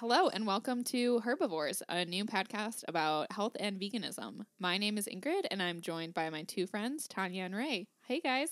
[0.00, 4.44] Hello and welcome to Herbivores, a new podcast about health and veganism.
[4.58, 7.86] My name is Ingrid and I'm joined by my two friends, Tania and Ray.
[8.06, 8.50] Hey guys.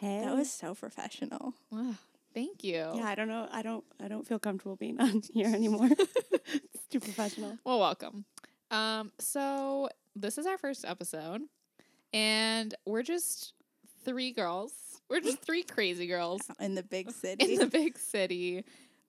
[0.00, 0.22] Hey.
[0.24, 1.54] That was so professional.
[1.72, 1.94] Ugh,
[2.34, 2.90] thank you.
[2.94, 3.48] yeah, I don't know.
[3.52, 5.88] I don't I don't feel comfortable being on here anymore.
[6.32, 7.58] it's too professional.
[7.64, 8.24] Well, welcome.
[8.70, 11.42] Um, so this is our first episode,
[12.12, 13.52] and we're just
[14.04, 14.72] three girls.
[15.08, 17.52] We're just three crazy girls In the big city.
[17.54, 18.64] in the big city,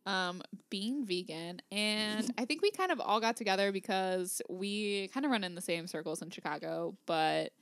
[0.06, 1.62] um, being vegan.
[1.72, 5.56] And I think we kind of all got together because we kind of run in
[5.56, 7.54] the same circles in Chicago, but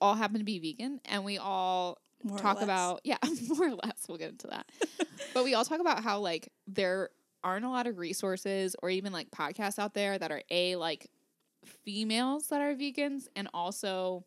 [0.00, 4.06] all happen to be vegan, and we all More talk about yeah more or less
[4.08, 4.66] we'll get into that
[5.34, 7.10] but we all talk about how like there
[7.42, 11.10] aren't a lot of resources or even like podcasts out there that are a like
[11.84, 14.24] females that are vegans and also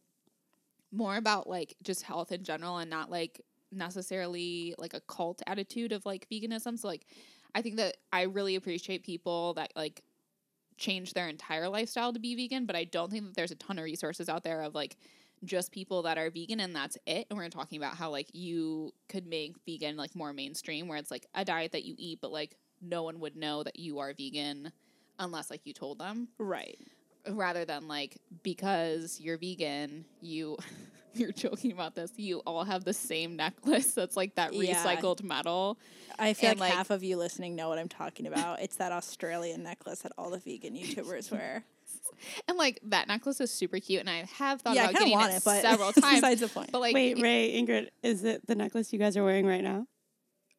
[0.91, 3.41] more about like just health in general and not like
[3.75, 7.05] necessarily like a cult attitude of like veganism so like
[7.55, 10.03] i think that i really appreciate people that like
[10.77, 13.77] change their entire lifestyle to be vegan but i don't think that there's a ton
[13.77, 14.97] of resources out there of like
[15.45, 17.27] just people that are vegan and that's it.
[17.29, 21.11] And we're talking about how like you could make vegan like more mainstream where it's
[21.11, 24.13] like a diet that you eat, but like no one would know that you are
[24.13, 24.71] vegan
[25.19, 26.29] unless like you told them.
[26.37, 26.79] Right.
[27.29, 30.57] Rather than like because you're vegan, you
[31.13, 34.73] you're joking about this, you all have the same necklace that's like that Yeah.
[34.73, 35.77] recycled metal.
[36.19, 38.61] I feel like, like- half of you listening know what I'm talking about.
[38.61, 41.63] It's that Australian necklace that all the vegan YouTubers wear.
[42.47, 45.33] And like that necklace is super cute and I have thought yeah, about getting want
[45.33, 46.15] it, it, but several times.
[46.21, 46.71] besides the point.
[46.71, 49.87] But like Wait, Ray, Ingrid, is it the necklace you guys are wearing right now?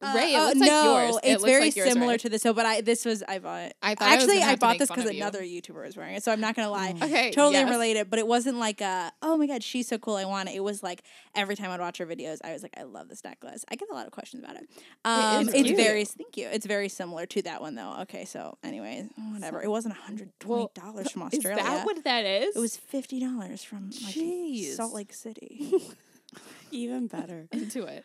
[0.01, 1.15] Ray, it Uh, like no, yours.
[1.15, 2.17] It It's looks very like yours, similar Ray.
[2.17, 2.41] to this.
[2.41, 3.71] So, but I this was I bought.
[3.81, 5.21] I thought actually gonna I, bought this because of you.
[5.21, 6.23] another YouTuber was wearing it.
[6.23, 6.93] So I'm not gonna lie.
[7.01, 7.65] Okay, Totally yes.
[7.65, 10.55] unrelated, but it wasn't like a oh my god she's so cool I want it.
[10.55, 11.01] It was like
[11.33, 13.63] every time I'd watch her videos I was like I love this necklace.
[13.71, 14.69] I get a lot of questions about it.
[15.05, 15.77] Um, is it's cute.
[15.77, 16.47] very thank you.
[16.51, 17.95] It's very similar to that one though.
[18.01, 19.63] Okay, so anyways, whatever.
[19.63, 21.63] It wasn't hundred twenty dollars from Is Australia.
[21.63, 22.55] that what that is?
[22.55, 24.75] it was fifty dollars from like Jeez.
[24.75, 25.71] Salt Lake City.
[26.71, 27.47] Even better.
[27.53, 28.03] into it.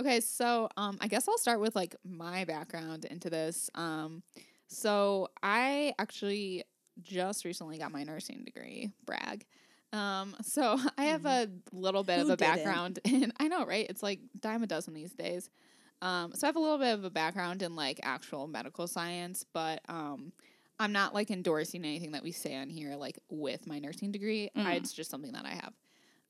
[0.00, 3.70] Okay, so um, I guess I'll start with like my background into this.
[3.74, 4.22] Um,
[4.68, 6.64] so I actually
[7.02, 8.90] just recently got my nursing degree.
[9.06, 9.46] Brag.
[9.92, 12.40] Um, so I have a little bit of a didn't?
[12.40, 13.32] background in.
[13.40, 13.86] I know, right?
[13.88, 15.48] It's like dime a dozen these days.
[16.02, 19.46] Um, so I have a little bit of a background in like actual medical science,
[19.54, 20.32] but um,
[20.78, 24.50] I'm not like endorsing anything that we say on here like with my nursing degree.
[24.54, 24.76] I, Mm.
[24.76, 25.72] it's just something that I have.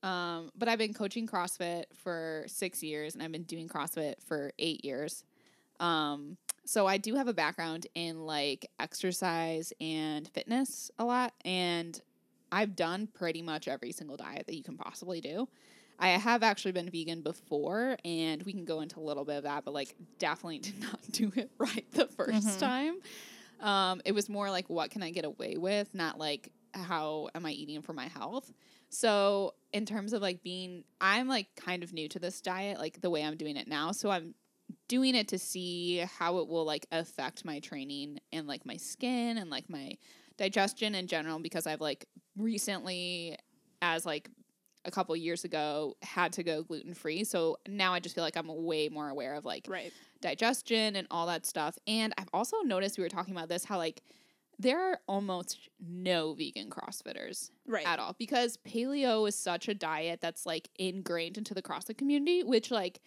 [0.03, 4.51] Um, but I've been coaching CrossFit for six years and I've been doing CrossFit for
[4.59, 5.23] eight years.
[5.79, 11.33] Um, so I do have a background in like exercise and fitness a lot.
[11.45, 11.99] And
[12.51, 15.47] I've done pretty much every single diet that you can possibly do.
[15.99, 19.43] I have actually been vegan before, and we can go into a little bit of
[19.43, 22.59] that, but like definitely did not do it right the 1st Mhm.
[22.59, 22.95] time.
[23.59, 25.93] Um, it was more like, what can I get away with?
[25.95, 28.53] Not like, how am I eating for my health?
[28.89, 33.01] So, in terms of like being, I'm like kind of new to this diet, like
[33.01, 33.91] the way I'm doing it now.
[33.91, 34.33] So, I'm
[34.87, 39.37] doing it to see how it will like affect my training and like my skin
[39.37, 39.97] and like my
[40.37, 42.05] digestion in general because I've like
[42.37, 43.37] recently,
[43.81, 44.29] as like
[44.85, 47.23] a couple years ago, had to go gluten free.
[47.23, 49.91] So now I just feel like I'm way more aware of like right.
[50.21, 51.77] digestion and all that stuff.
[51.87, 54.01] And I've also noticed we were talking about this how like
[54.59, 57.85] there are almost no vegan CrossFitters Right.
[57.85, 62.43] at all because paleo is such a diet that's like ingrained into the CrossFit community,
[62.43, 63.01] which like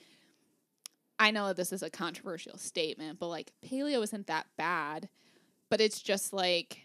[1.19, 5.09] I know that this is a controversial statement, but like paleo isn't that bad,
[5.69, 6.83] but it's just like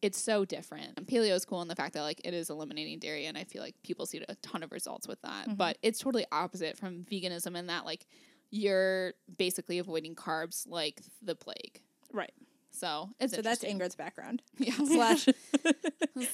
[0.00, 0.94] it's so different.
[0.96, 3.44] And paleo is cool in the fact that like it is eliminating dairy, and I
[3.44, 5.48] feel like people see a ton of results with that.
[5.48, 5.56] Mhm.
[5.56, 8.06] But it's totally opposite from veganism in that like
[8.50, 11.80] you're basically avoiding carbs like the plague.
[12.12, 12.32] Right.
[12.72, 13.62] So it's So that's.
[13.64, 14.42] Ingrid's background.
[14.58, 14.72] Yeah.
[14.74, 15.24] Slash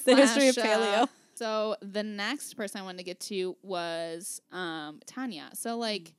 [0.05, 1.07] the history of Slash, uh, paleo.
[1.35, 5.49] so the next person I wanted to get to was um, Tania.
[5.53, 6.13] So like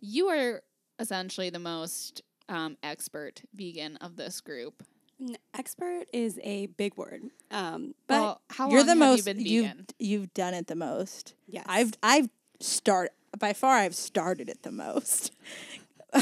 [0.00, 0.62] you are
[0.98, 4.82] essentially the most um, expert vegan of this group.
[5.20, 7.22] N- Expert is a big word.
[7.50, 9.86] Um, but well, how You're long the have most you been you've vegan?
[9.98, 11.34] you've done it the most.
[11.46, 12.28] Yeah, I've I've
[12.60, 15.32] start by far I've started it the most.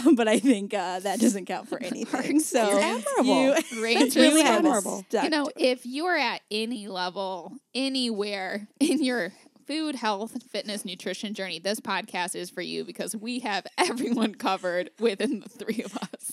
[0.17, 2.41] but I think uh, that doesn't count for anything.
[2.45, 3.25] So You're admirable.
[3.25, 5.05] you- Rachel's really haven't admirable.
[5.13, 9.33] you know, if you are at any level, anywhere in your
[9.67, 14.91] food, health, fitness, nutrition journey, this podcast is for you because we have everyone covered
[14.99, 16.33] within the three of us.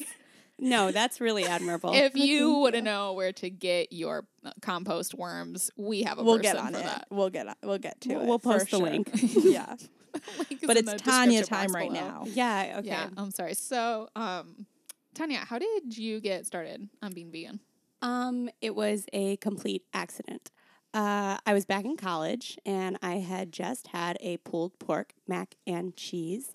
[0.59, 1.93] no, that's really admirable.
[1.93, 6.23] if you want to know where to get your uh, compost worms, we have a
[6.23, 6.83] we'll person get on it.
[6.83, 7.07] that.
[7.09, 8.25] We'll get on, we'll get to We'll- it.
[8.27, 8.85] we'll post the sure.
[8.89, 9.09] link.
[9.13, 9.75] yeah,
[10.65, 12.01] but it's Tania time right below.
[12.01, 12.23] now.
[12.27, 12.87] yeah, okay.
[12.87, 13.53] Yeah, I'm sorry.
[13.53, 14.65] So, um,
[15.13, 17.59] Tania, how did you get started on being vegan?
[18.01, 20.51] Um, it was a complete accident.
[20.93, 25.55] Uh, I was back in college and I had just had a pulled pork mac
[25.65, 26.53] and cheese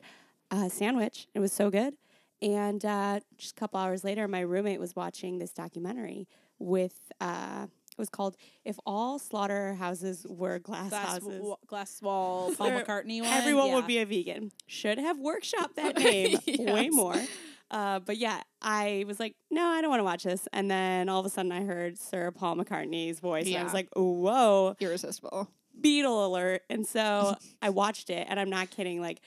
[0.50, 1.26] uh, sandwich.
[1.34, 1.94] It was so good.
[2.42, 7.64] And uh, just a couple hours later, my roommate was watching this documentary with, uh,
[7.64, 11.40] it was called If All Slaughterhouses Were Glass, Glass, Houses.
[11.42, 13.32] wa- glass wall, Paul McCartney one.
[13.32, 13.74] Everyone yeah.
[13.74, 14.52] would be a vegan.
[14.66, 17.16] Should have workshopped that name way more.
[17.70, 20.46] Uh, but yeah, I was like, no, I don't want to watch this.
[20.52, 23.74] And then all of a sudden, I heard Sir Paul McCartney's voice, and I was
[23.74, 25.50] like, whoa, Irresistible.
[25.78, 26.62] Beatle alert!
[26.70, 29.00] And so I watched it, and I'm not kidding.
[29.00, 29.20] Like,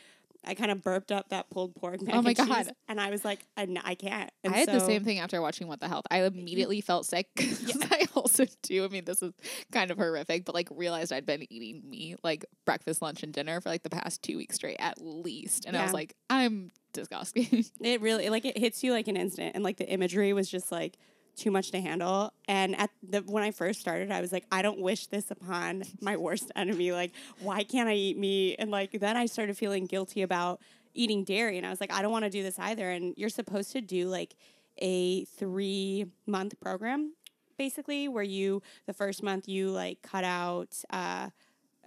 [0.45, 2.71] I kind of burped up that pulled pork mac Oh my and cheese, God.
[2.88, 4.31] and I was like, I, n- I can't.
[4.44, 6.06] And I had the same thing after watching What the Health.
[6.09, 7.27] I immediately felt sick.
[7.36, 8.86] 'cause I also do.
[8.86, 9.33] I mean, this is
[9.71, 13.59] kind of horrific, but like realized I'd been eating meat like breakfast, lunch, and dinner
[13.62, 17.65] for like the past two weeks straight at least, and I was like, I'm disgusting.
[17.81, 20.71] It really like it hits you like an instant, and like the imagery was just
[20.71, 20.97] like
[21.39, 22.33] too much to handle.
[22.47, 25.83] And at the when I first started, I was like, I don't wish this upon
[26.01, 26.91] my worst enemy.
[26.91, 28.57] Like, why can't I eat meat?
[28.59, 30.62] And like then I started feeling guilty about
[30.94, 32.89] eating dairy, and I was like, I don't want to do this either.
[32.89, 34.36] And you're supposed to do like
[34.77, 37.13] a three month program,
[37.57, 41.30] basically, where you the first month you like cut out uh,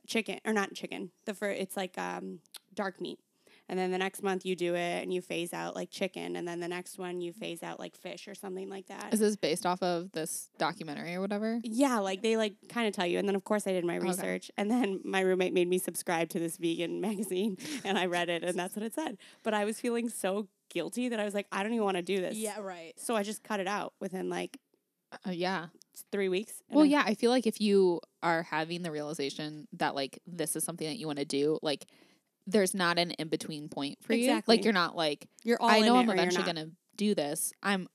[0.07, 1.11] chicken or not chicken.
[1.27, 2.41] The fir- it's like um,
[2.75, 3.19] dark meat.
[3.73, 6.37] And then the next month you do it and you phase out like chicken.
[6.37, 9.15] And then the next one you phase out like fish or something like that.
[9.15, 11.59] is this based off of this documentary or whatever?
[11.65, 13.19] Yeah, like they like kind of tell you.
[13.19, 14.09] And then of course I did my Okay.
[14.09, 14.51] research.
[14.59, 18.45] And then my roommate made me subscribe to this vegan magazine and I read it
[18.45, 19.17] and that's what it said.
[19.43, 22.03] But I was feeling so guilty that I was like, I don't even want to
[22.03, 22.37] do this.
[22.37, 22.93] Yeah, right.
[22.99, 24.59] So I just cut it out within like
[25.27, 25.69] Uh, yeah.
[26.11, 26.61] three weeks.
[26.71, 27.05] Well, I- yeah.
[27.07, 30.99] I feel like if you are having the realization that like this is something that
[30.99, 31.87] you want to do, like
[32.47, 34.43] there's not an in between point for you.
[34.47, 37.53] Like you're not like You're all I know I'm eventually gonna do this.
[37.63, 37.89] I'm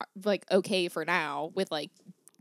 [0.00, 1.90] uh, like okay for now with like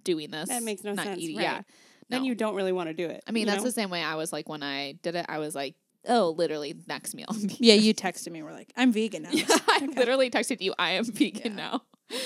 [0.03, 0.49] doing this.
[0.49, 1.43] That makes no sense, eating- right.
[1.43, 1.61] Yeah.
[2.09, 3.21] Then you don't really want to do it.
[3.27, 3.65] I mean, that's know?
[3.65, 5.25] the same way I was like when I did it.
[5.27, 5.75] I was like,
[6.07, 7.27] oh, literally next meal.
[7.59, 8.41] Yeah, you texted me.
[8.41, 9.29] We're like, I'm vegan now.
[9.33, 11.69] Yeah, I literally texted you, I am vegan Yeah.
[11.71, 11.81] now.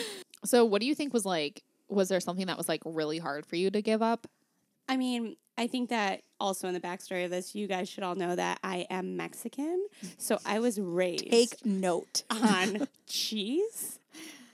[0.43, 1.63] So, what do you think was like?
[1.87, 4.25] Was there something that was like really hard for you to give up?
[4.91, 8.15] I mean, I think that also in the backstory of this, you guys should all
[8.15, 9.87] know that I am Mexican.
[10.17, 12.23] So I was raised Take note.
[12.29, 13.99] on cheese,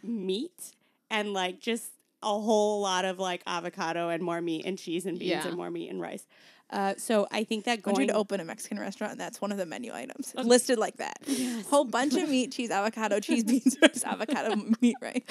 [0.03, 0.73] meat,
[1.09, 1.89] and like just
[2.21, 5.47] a whole lot of like avocado and more meat and cheese and beans Yeah.
[5.47, 6.27] and more meat and rice.
[6.69, 9.21] Uh, so I think that I want you going to open a Mexican restaurant, and
[9.21, 11.17] that's one of the menu items listed like that.
[11.25, 11.65] Yes.
[11.67, 15.23] Whole bunch of meat, cheese, avocado, cheese, beans, rice, avocado, meat, right?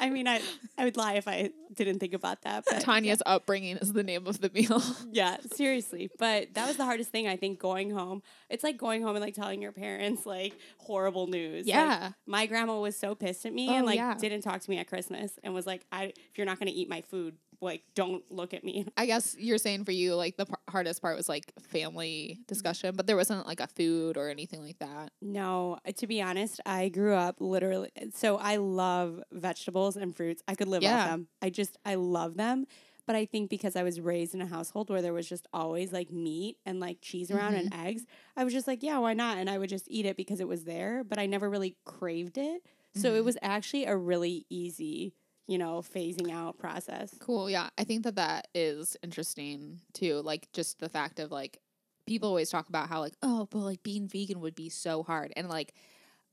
[0.00, 0.40] I mean, I
[0.76, 2.64] I would lie if I didn't think about that.
[2.64, 4.80] But Tania's upbringing is the name of the meal.
[5.12, 6.08] yeah, seriously.
[6.18, 7.26] But that was the hardest thing.
[7.26, 8.22] I think going home.
[8.48, 11.66] It's like going home and like telling your parents like horrible news.
[11.66, 12.12] Like, Yeah.
[12.26, 14.14] my grandma was so pissed at me Oh, and like yeah.
[14.14, 16.74] didn't talk to me at Christmas and was like, "I if you're not going to
[16.74, 20.36] eat my food, like don't look at me." I guess you're saying for you, like
[20.36, 24.28] the par- hardest part was like family discussion, but there wasn't like a food or
[24.28, 25.12] anything like that.
[25.20, 27.90] No, uh, to be honest, I grew up literally.
[28.14, 30.42] So I love vegetables and fruits.
[30.48, 31.02] I could live Yeah.
[31.04, 31.28] off them.
[31.42, 32.66] I just I love them.
[33.06, 35.94] But I think because I was raised in a household where there was just always
[35.94, 38.04] like meat and like cheese around and eggs,
[38.36, 39.38] I was just like, yeah, why not?
[39.38, 42.36] And I would just eat it because it was there, but I never really craved
[42.36, 42.62] it.
[42.94, 45.14] So it was actually a really easy,
[45.48, 47.14] you know, phasing out process.
[47.18, 47.50] Cool.
[47.50, 47.70] Yeah.
[47.78, 50.20] I think that that is interesting too.
[50.22, 51.58] Like just the fact of like
[52.06, 55.32] people always talk about how like, oh, but like being vegan would be so hard.
[55.36, 55.74] And like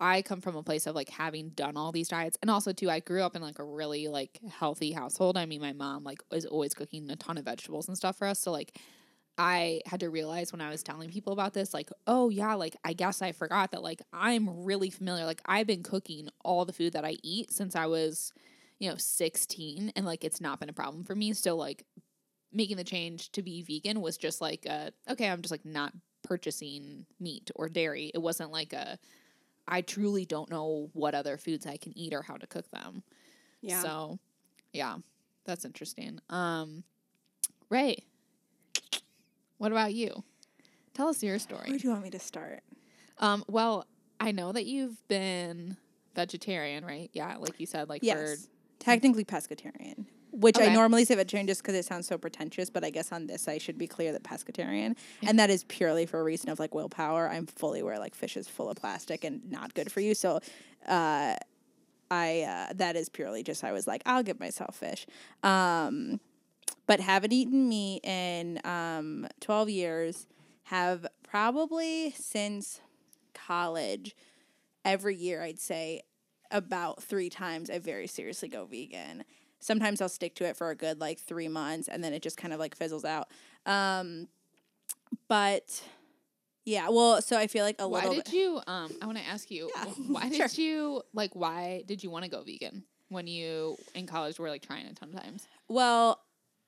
[0.02, 2.38] I come from a place of like having done all these diets.
[2.42, 5.38] And also too, I grew up in like a really like healthy household.
[5.38, 8.28] I mean, my mom like was always cooking a ton of vegetables and stuff for
[8.28, 8.40] us.
[8.40, 8.78] So like
[9.38, 12.76] I had to realize when I was telling people about this, like, oh yeah, like
[12.84, 15.24] I guess I forgot that like I'm really familiar.
[15.24, 18.34] Like I've been cooking all the food that I eat since I was,
[18.86, 21.34] you know, 16 and like it's not been a problem for me.
[21.34, 21.86] So like
[22.54, 25.92] making the change to be vegan was just like uh okay, I'm just like not
[26.22, 28.12] purchasing meat or dairy.
[28.14, 29.00] It wasn't like a
[29.68, 33.02] I truly don't know what other foods I can eat or how to cook them.
[33.62, 33.82] Yeah.
[33.82, 34.20] So,
[34.74, 34.98] yeah,
[35.46, 36.20] that's interesting.
[36.30, 36.84] Um,
[37.72, 38.06] Ray,
[39.58, 40.24] what about you?
[40.94, 41.72] Tell us your story.
[41.72, 42.62] Where do you want me to start?
[43.18, 43.88] Um, well,
[44.20, 45.78] I know that you've been
[46.14, 47.10] vegetarian, right?
[47.14, 48.48] Yeah, like you said, like Yes.
[48.86, 52.92] Technically pescatarian, which I normally say vegetarian just because it sounds so pretentious, but I
[52.92, 56.24] guess on this I should be clear that pescatarian, and that is purely for a
[56.24, 57.30] reason of like willpower.
[57.30, 60.40] I'm fully aware like fish is full of plastic and not good for you, so
[60.88, 61.36] uh,
[62.12, 65.08] I uh, that is purely just I was like I'll give myself fish,
[65.42, 66.20] um,
[66.86, 70.28] but haven't eaten meat in um, 12 years.
[70.70, 72.82] Have probably since
[73.34, 74.16] college
[74.84, 76.02] every year I'd say
[76.52, 79.24] about three times I very seriously go vegan.
[79.60, 82.38] Sometimes I'll stick to it for a good like three months and then it just
[82.38, 83.30] kind of like fizzles out.
[83.66, 84.28] Um,
[85.28, 85.82] but
[86.66, 88.34] yeah, well, so I feel like a Why little Why did bit.
[88.34, 88.62] you?
[88.68, 89.70] Um, I want to ask you.
[89.76, 90.48] Yeah, why sure.
[90.48, 91.36] did you like?
[91.36, 94.94] Why did you want to go vegan when you in college were like trying a
[94.94, 95.48] ton of times?
[95.68, 96.20] Well,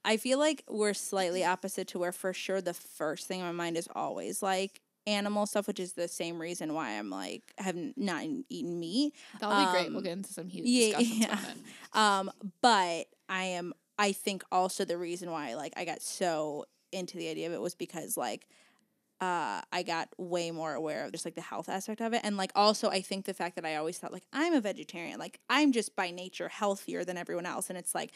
[0.05, 3.51] I feel like we're slightly opposite to where for sure the first thing in my
[3.51, 7.75] mind is always like animal stuff, which is the same reason why I'm like have
[7.95, 9.15] not eaten meat.
[9.39, 9.87] That'll be great.
[9.89, 11.57] We'll Um, get into some huge yeah, discussions
[11.93, 12.19] yeah.
[12.19, 17.17] Um, but I am I think also the reason why like I got so into
[17.17, 18.47] the idea of it was because like
[19.19, 22.37] uh I got way more aware of just like the health aspect of it and
[22.37, 25.39] like also I think the fact that I always thought like I'm a vegetarian like
[25.49, 28.11] I'm just by nature healthier than everyone else and it's like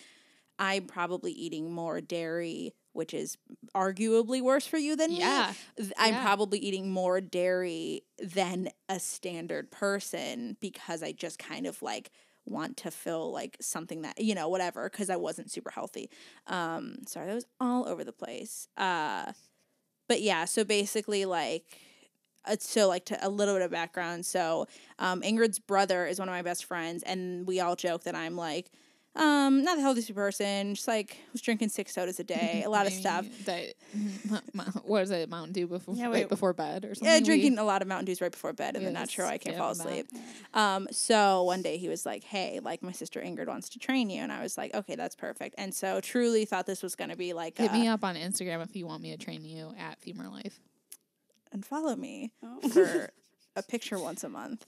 [0.59, 3.37] I'm probably eating more dairy which is
[3.73, 5.53] arguably worse for you than me Yeah.
[5.77, 6.23] th- I'm Yeah.
[6.23, 12.11] probably eating more dairy than a standard person because I just kind of like
[12.45, 16.09] want to feel like something that you know whatever because I wasn't super healthy.
[16.47, 18.67] Um, sorry, that was all over the place.
[18.75, 19.31] Uh,
[20.09, 21.65] but yeah, so basically like.
[22.43, 24.65] Uh, so like to a little bit of background so
[24.97, 28.35] um, ingrid's brother is one of my best friends and we all joke that i'm
[28.35, 28.71] like
[29.15, 32.87] um not the healthiest person just like was drinking six sodas a day a lot
[32.87, 33.73] of stuff That,
[34.85, 35.29] what is it?
[35.29, 37.07] Mountain Dew before Yeah, right before bed or something?
[37.07, 39.09] Yeah, We- drinking a lot of Mountain Dews right before bed, and then not Yes,
[39.11, 40.07] sure I can't fall asleep.
[40.53, 44.09] Um, so one day he was like, "Hey, like my sister Ingrid wants to train
[44.09, 47.17] you," and I was like, "Okay, that's perfect." And so truly thought this was gonna
[47.17, 49.73] be like, Hit uh, me up on Instagram if you want me to train you
[49.77, 50.59] at Femur Life.
[51.51, 52.61] and follow me Oh.
[52.69, 53.09] for
[53.55, 54.65] a picture once a month.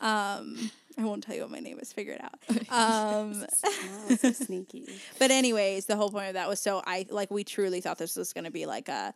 [0.00, 1.92] Um, I won't tell you what my name is.
[1.92, 2.38] Figure it out.
[2.70, 4.86] Um, Wow, so sneaky.
[5.18, 8.16] but anyways, the whole point of that was so I like we truly thought this
[8.16, 9.12] was gonna be like a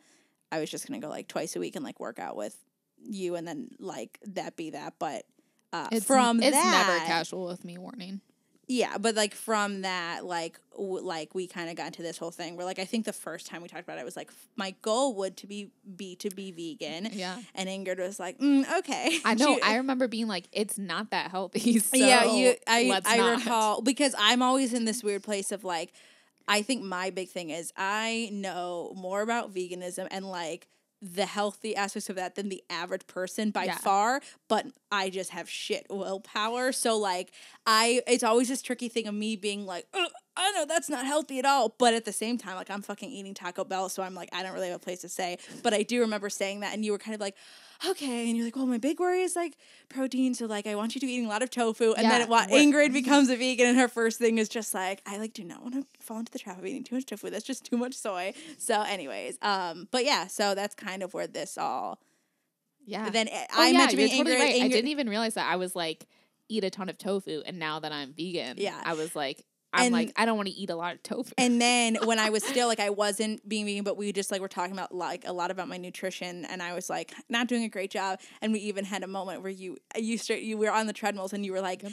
[0.52, 2.56] I was just gonna go like twice a week and like work out with
[3.02, 4.94] you and then like that be that.
[4.98, 5.24] But
[5.72, 7.78] uh, It's from it's that, never casual with me.
[7.78, 8.20] Warning.
[8.72, 12.30] Yeah, but like from that, like w- like we kind of got into this whole
[12.30, 14.48] thing where like I think the first time we talked about it was like f-
[14.54, 17.36] my goal would to be be to be vegan, Yeah.
[17.56, 19.58] and Ingrid was like, mm, okay, I know.
[19.60, 21.80] I remember being like, it's not that healthy.
[21.80, 22.54] So yeah, you.
[22.68, 23.38] I I not.
[23.40, 25.92] recall because I'm always in this weird place of like,
[26.46, 30.68] I think my big thing is I know more about veganism and like
[31.02, 33.78] the healthy aspects of that than the average person by Yeah.
[33.78, 36.72] far, but I just have shit willpower.
[36.72, 37.32] So like
[37.66, 41.04] I it's always this tricky thing of me being like, "Ugh, I know that's not
[41.06, 41.74] healthy at all.
[41.78, 44.42] But at the same time, like I'm fucking eating Taco Bell, so I'm like, I
[44.42, 45.38] don't really have a place to say.
[45.62, 47.34] But I do remember saying that and you were kind of like,
[47.88, 48.28] okay.
[48.28, 49.56] And you're like, well, my big worry is like
[49.88, 50.34] protein.
[50.34, 51.92] So like I want you to be eating a lot of tofu.
[51.92, 55.02] And Yeah, then what Ingrid becomes a vegan and her first thing is just like,
[55.06, 57.30] I like do not want to fall into the trap of eating too much tofu.
[57.30, 58.32] That's just too much soy.
[58.58, 61.98] So anyways, um, but yeah, so that's kind of where this all
[62.86, 63.10] Yeah.
[63.10, 64.62] then I oh, yeah, meant to be totally Ingrid, right.
[64.62, 66.06] I didn't even realize that I was like
[66.48, 68.80] eat a ton of tofu, and now that I'm vegan, Yeah.
[68.84, 71.32] I was like, I'm And- like, I don't want to eat a lot of tofu.
[71.38, 74.40] And then when I was still like I wasn't being vegan, but we just like
[74.40, 77.64] were talking about like a lot about my nutrition, and I was like not doing
[77.64, 78.20] a great job.
[78.42, 81.32] And we even had a moment where you you straight you were on the treadmills
[81.32, 81.84] and you were like,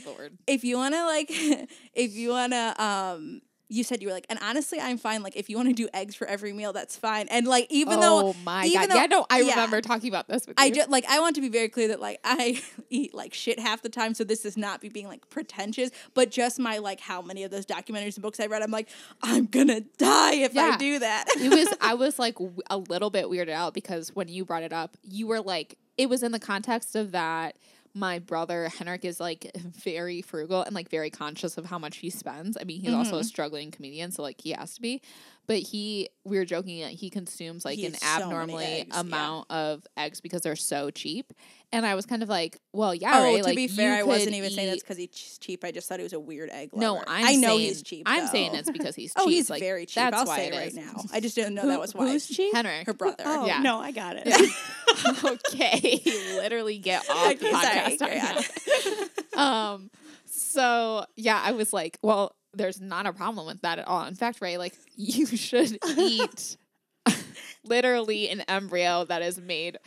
[0.48, 1.28] if you want to like,
[1.94, 3.42] if you want to um.
[3.70, 5.22] You said you were like, and honestly, I'm fine.
[5.24, 7.28] Like, if you want to do eggs for every meal, that's fine.
[7.30, 9.50] And like, even though oh my god, though- yeah, no, I yeah.
[9.52, 12.00] remember talking about this with I just like I want to be very clear that
[12.00, 15.30] like I eat like shit half the time, so this is not be being like
[15.30, 18.72] pretentious, but just my like how many of those documentaries and books I read, I'm
[18.72, 18.88] like
[19.22, 21.26] I'm gonna die if I do that.
[21.38, 24.64] it was I was like w- a little bit weirded out because when you brought
[24.64, 27.58] it up, you were like it was in the context of that
[27.98, 32.10] my brother Henrik is like very frugal and like very conscious of how much he
[32.10, 32.58] spends.
[32.60, 33.20] I mean, he's also Mm-hmm.
[33.22, 35.02] a struggling comedian, so like he has to be.
[35.48, 39.00] But he we were joking that he consumes like He an eats so abnormally yeah.
[39.00, 41.32] amount of eggs because they're so cheap.
[41.72, 43.38] And I was kind of like, well, yeah, oh, right.
[43.40, 45.64] to like, be fair, I wasn't even saying that's because he's cheap.
[45.66, 46.98] I just thought he was a weird egg No.
[47.08, 48.04] I'm I know saying, he's cheap.
[48.06, 48.58] I'm saying though.
[48.60, 49.24] it's because he's cheap.
[49.26, 49.96] oh, he's like, very cheap.
[49.96, 50.76] That's I'll why say it right is.
[50.76, 51.02] now.
[51.14, 52.08] I just didn't know Who- that was why.
[52.10, 52.54] Who's cheap?
[52.54, 52.86] Henrik.
[52.86, 53.24] Her brother.
[53.26, 53.60] Oh, Yeah.
[53.60, 54.28] no, I got it.
[55.24, 56.02] okay,
[56.36, 57.50] literally get off the
[57.98, 59.74] sorry, podcast now.
[59.74, 59.90] um,
[60.26, 64.06] so yeah, I was like, well, there's not a problem with that at all.
[64.06, 66.58] In fact, Ray, like you should eat
[67.64, 69.78] literally an embryo that is made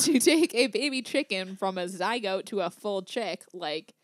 [0.00, 3.44] to take a baby chicken from a zygote to a full chick.
[3.52, 3.94] Like,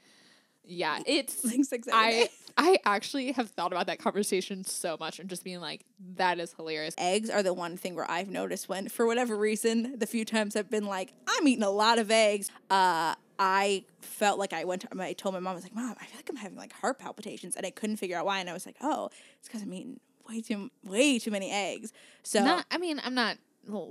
[0.65, 2.29] yeah, it's Like six I.
[2.59, 6.55] I actually have thought about that conversation so much and just being like, that is
[6.55, 6.95] hilarious.
[6.97, 10.57] eggs are the one thing where I've noticed when, for whatever reason, the few times
[10.57, 14.83] I've been like, I'm eating a lot of eggs, uh, I felt like I went
[14.83, 16.73] to, I told my mom, I was like, Mom, I feel like I'm having like
[16.73, 17.57] heart palpitations.
[17.57, 18.41] And I couldn't figure out why.
[18.41, 21.93] And I was like, oh, it's because I'm eating way too, way too many eggs.
[22.23, 23.37] So, Not, I mean, I'm not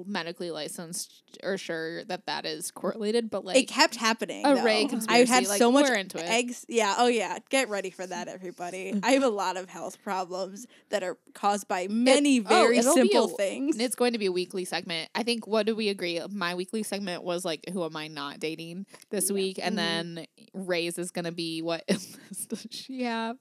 [0.08, 4.46] medically licensed or sure that that is correlated, but like it kept happening.
[4.46, 4.64] a though.
[4.64, 6.30] Ray I conspiracy, had like, so much into it.
[6.30, 6.66] eggs.
[6.68, 6.96] Yeah.
[6.98, 7.40] Oh yeah.
[7.50, 8.92] Get ready for that, everybody.
[8.92, 9.06] Mm-hmm.
[9.06, 12.82] I have a lot of health problems that are caused by many oh, very be
[12.84, 13.78] simple a- things.
[13.80, 15.10] it's going to be a weekly segment.
[15.16, 16.22] I think what do we agree?
[16.32, 19.60] My weekly segment was like who am I not dating this week?
[19.62, 20.16] And mm-hmm.
[20.16, 23.38] then Ray's is gonna be what illness does she have?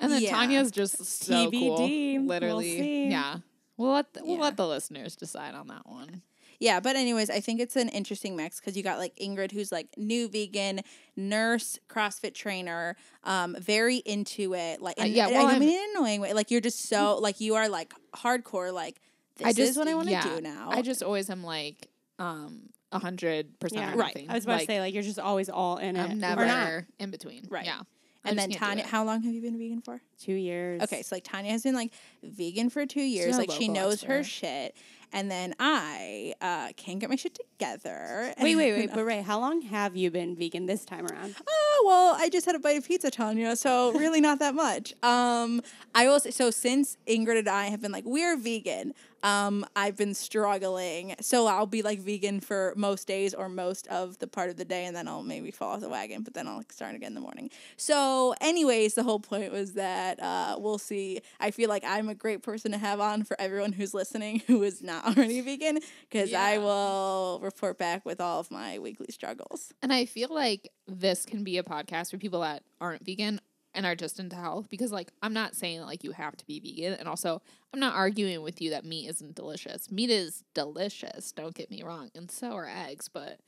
[0.00, 0.32] And then Yeah.
[0.36, 1.78] Tania's just so cool.
[1.78, 2.14] TBD.
[2.18, 2.78] We'll Literally.
[2.78, 3.08] see.
[3.08, 3.38] Yeah.
[3.76, 4.42] We'll let the, we'll Yeah.
[4.42, 6.22] let the listeners decide on that one.
[6.60, 9.72] Yeah, but anyways, I think it's an interesting mix because you got like Ingrid, who's
[9.72, 10.80] like new vegan,
[11.16, 14.80] nurse, CrossFit trainer, um, very into it.
[14.80, 16.32] Like, Uh, and yeah, I- well, I I'm- mean, in an annoying way.
[16.32, 18.72] Like, you're just so like you are like hardcore.
[18.72, 19.00] Like,
[19.36, 20.68] this is what I want to yeah, do now.
[20.70, 21.88] I just always am like
[22.20, 23.90] um a hundred percent Yeah.
[23.92, 24.24] on Right.
[24.28, 26.00] I was about like, to say like you're just always all in it.
[26.04, 26.84] I'm or never not.
[27.00, 27.46] in between.
[27.50, 27.64] Right.
[27.66, 27.80] Yeah.
[28.24, 30.00] I and then Tania, how long have you been vegan for?
[30.18, 30.82] Two years.
[30.82, 33.36] Okay, so like Tania has been like vegan for two years.
[33.36, 34.76] a like she local knows her shit.
[35.12, 38.34] And then I uh, can't get my shit together.
[38.40, 38.84] Wait, wait, wait.
[38.86, 41.36] And, But Ray, how long have you been vegan this time around?
[41.48, 43.54] Oh well, I just had a bite of pizza, Tania.
[43.54, 44.92] So really, not that much.
[45.04, 45.62] Um,
[45.94, 46.50] I will say so.
[46.50, 48.92] Since Ingrid and I have been like we're vegan,
[49.24, 51.16] um, I've been struggling.
[51.20, 54.66] So I'll be like vegan for most days or most of the part of the
[54.66, 56.22] day, and then I'll maybe fall off the wagon.
[56.22, 57.50] But then I'll like, start again in the morning.
[57.78, 61.20] So, anyways, the whole point was that uh, we'll see.
[61.40, 64.62] I feel like I'm a great person to have on for everyone who's listening who
[64.62, 65.78] is not already vegan,
[66.08, 69.72] because I will report back with all of my weekly struggles.
[69.82, 73.40] And I feel like this can be a podcast for people that aren't vegan
[73.74, 76.46] and are just into health because like I'm not saying that like you have to
[76.46, 79.90] be vegan and also I'm not arguing with you that meat isn't delicious.
[79.90, 83.40] Meat is delicious, don't get me wrong, and so are eggs, but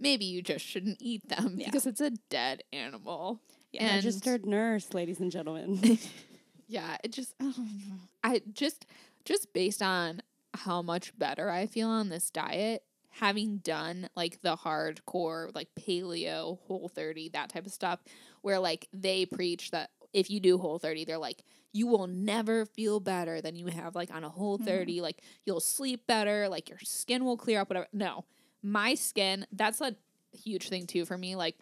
[0.00, 1.66] maybe you just shouldn't eat them Yeah.
[1.66, 3.40] because it's a dead animal.
[3.72, 5.98] Yeah, and Registered nurse, ladies and gentlemen.
[6.68, 7.96] yeah, it just I don't know.
[8.24, 8.86] I just
[9.24, 10.22] just based on
[10.54, 16.58] how much better I feel on this diet, having done like the hardcore like paleo,
[16.66, 18.00] whole 30, that type of stuff
[18.46, 22.64] where like they preach that if you do whole 30, they're like you will never
[22.64, 26.70] feel better than you have like on a whole 30, like you'll sleep better, like
[26.70, 27.88] your skin will clear up whatever.
[27.92, 28.24] No.
[28.62, 29.96] My skin, that's a
[30.32, 31.56] huge thing too for me like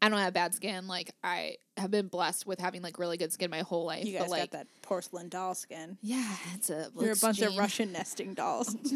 [0.00, 0.86] I don't have bad skin.
[0.86, 4.04] Like I have been blessed with having like really good skin my whole life.
[4.04, 5.98] You guys but like got that porcelain doll skin.
[6.00, 7.56] yeah, it's a You're a bunch of.
[7.56, 8.76] Russian nesting dolls.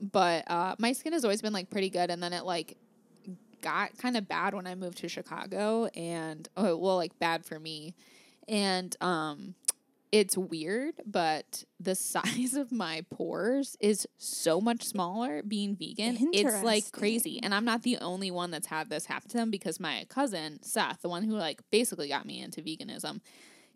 [0.00, 2.78] But uh, my skin has always been like pretty good, and then it like
[3.66, 7.58] got kind of bad when I moved to Chicago, and oh well, like bad for
[7.58, 7.94] me,
[8.46, 9.56] and um,
[10.12, 16.30] it's weird, but the size of my pores is so much smaller being vegan.
[16.32, 19.50] It's like crazy, and I'm not the only one that's had this happen to them
[19.50, 23.20] because my cousin Seth, the one who like basically got me into veganism,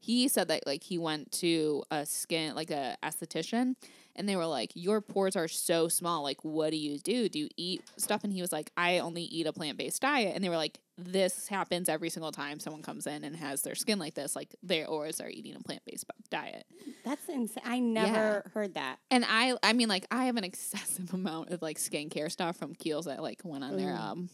[0.01, 3.75] he said that like he went to a skin like a esthetician
[4.17, 7.29] and they were like your pores are so small like what do you do?
[7.29, 8.25] Do you eat stuff?
[8.25, 10.33] And he was like i only eat a plant-based diet.
[10.35, 13.75] And they were like this happens every single time someone comes in and has their
[13.75, 16.65] skin like this like they always are eating a plant-based diet.
[17.05, 17.63] That's insane.
[17.65, 18.99] I never heard that.
[19.11, 22.75] and i i mean like i have an excessive amount of like skincare stuff from
[22.75, 24.29] kiehl's that like went on their um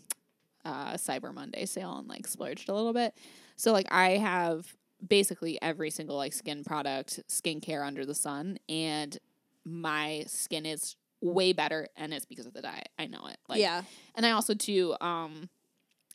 [0.64, 3.14] uh cyber monday sale and like splurged a little bit.
[3.56, 4.74] So like i have
[5.06, 9.18] basically every single like skin product skincare under the sun and
[9.64, 12.88] my skin is way better and it's because of the diet.
[12.98, 13.82] I know it like yeah.
[14.14, 15.48] and i also too um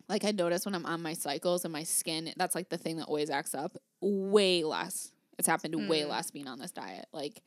[0.08, 2.98] like i notice when i'm on my cycles and my skin that's like the thing
[2.98, 5.12] that always acts up way less.
[5.38, 6.10] It's happened way Mm.
[6.10, 7.08] less being on this diet.
[7.12, 7.42] Like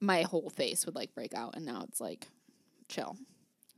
[0.00, 2.28] my whole face would like break out and now it's like
[2.88, 3.16] chill.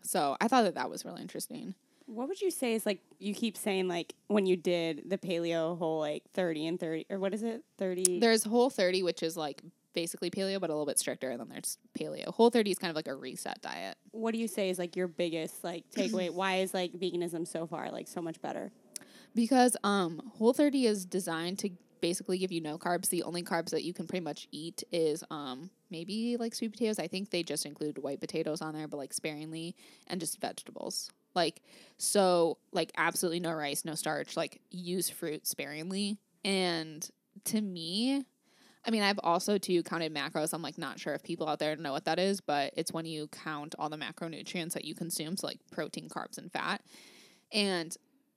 [0.03, 1.75] So i thought that that was really interesting
[2.09, 5.77] What would you say is like you keep saying like when you did the paleo
[5.79, 8.19] whole like thirty and thirty or what is it thirty?
[8.19, 9.61] there's whole 30 which is like
[9.93, 12.91] basically paleo but a little bit stricter and then there's paleo whole 30 is kind
[12.91, 16.31] of like a reset diet what do you say is like your biggest like takeaway?
[16.33, 18.73] Why is like veganism so far like so much better?
[19.35, 23.71] because um whole 30 is designed to basically give you no carbs the only carbs
[23.71, 27.43] that you can pretty much eat is um maybe like sweet potatoes i think they
[27.43, 29.75] just include white potatoes on there but like sparingly
[30.07, 31.63] and just vegetables like
[31.97, 37.11] so like absolutely no rice no starch like use fruit sparingly and
[37.45, 38.25] to me
[38.85, 40.55] I mean, I've also too counted macros.
[40.55, 43.05] I'm like not sure if people out there know what that is, but it's when
[43.05, 46.81] you count all the macronutrients that you consume, so like protein, carbs, and fat.
[47.53, 47.95] And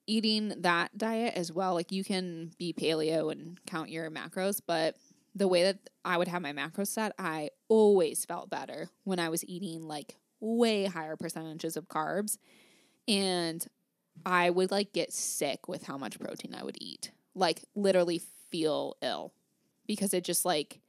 [0.08, 4.98] eating that diet as well, like you can be paleo and count your macros, but
[5.34, 9.30] the way that I would have my macros set, I always felt better when I
[9.30, 12.38] was eating like way higher percentages of carbs.
[13.08, 13.66] And
[14.26, 17.12] I would like get sick with how much protein I would eat.
[17.36, 19.34] Like literally feel ill
[19.88, 20.80] because it just like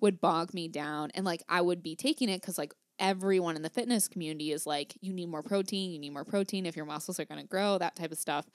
[0.00, 3.62] would bog me down and like I would be taking it cuz like everyone in
[3.62, 6.86] the fitness community is like, you need more protein, you need more protein if your
[6.86, 8.46] muscles are going to grow, that type of stuff.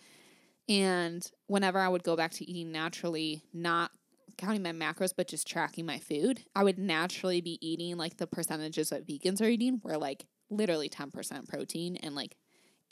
[0.68, 3.92] And whenever I would go back to eating naturally, not
[4.38, 8.28] counting my macros, but just tracking my food, I would naturally be eating like the
[8.28, 12.36] percentages that vegans are eating, where like literally 10% protein and like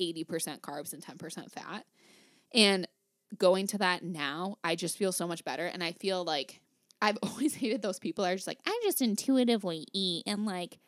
[0.02, 1.86] 80% carbs and 10% fat.
[2.54, 2.88] And
[3.38, 5.66] going to that now, I just feel so much better.
[5.66, 6.62] And I feel like
[7.02, 10.80] I've always hated those people that are just like, I just intuitively eat and like,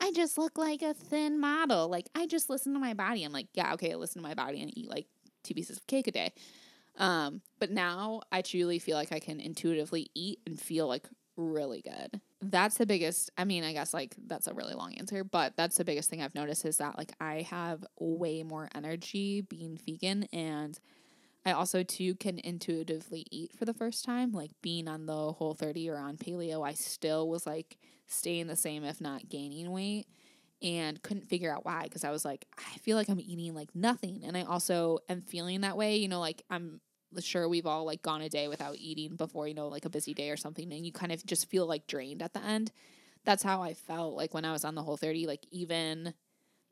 [0.00, 1.88] I just look like a thin model.
[1.88, 3.22] Like, I just listen to my body.
[3.22, 5.06] I'm like, yeah, okay, I listen to my body and eat like
[5.44, 6.32] two pieces of cake a day.
[6.96, 11.06] Um, but now I truly feel like I can intuitively eat and feel like
[11.36, 12.20] really good.
[12.42, 15.76] That's the biggest, I mean, I guess like that's a really long answer, but that's
[15.76, 20.24] the biggest thing I've noticed is that like I have way more energy being vegan
[20.32, 20.78] and
[21.46, 24.32] I also too can intuitively eat for the first time.
[24.32, 28.56] Like being on the whole 30 or on paleo, I still was like staying the
[28.56, 30.06] same if not gaining weight
[30.62, 33.74] and couldn't figure out why because I was like I feel like I'm eating like
[33.74, 36.80] nothing and I also am feeling that way, you know, like I'm
[37.20, 40.14] sure we've all like gone a day without eating before, you know, like a busy
[40.14, 42.72] day or something and you kind of just feel like drained at the end.
[43.24, 46.14] That's how I felt like when I was on the whole 30 like even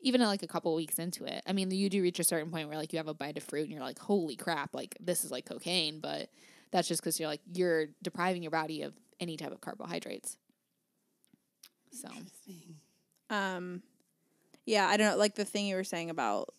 [0.01, 1.43] even like a couple weeks into it.
[1.45, 3.43] I mean, you do reach a certain point where like you have a bite of
[3.43, 5.99] fruit and you're like, holy crap, like this is like cocaine.
[5.99, 6.29] But
[6.71, 10.37] that's just because you're like, you're depriving your body of any type of carbohydrates.
[11.91, 12.07] So,
[13.29, 13.83] Um,
[14.65, 15.17] yeah, I don't know.
[15.17, 16.53] Like the thing you were saying about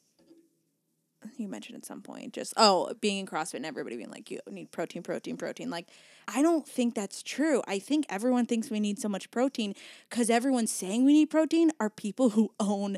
[1.37, 4.41] you mentioned at some point, just oh, being in CrossFit and everybody being like, you
[4.51, 5.71] need protein, protein, protein.
[5.71, 5.89] Like,
[6.29, 7.63] I don't think that's true.
[7.67, 9.75] I think everyone thinks we need so much protein
[10.09, 12.97] because everyone's saying we need protein are people who own,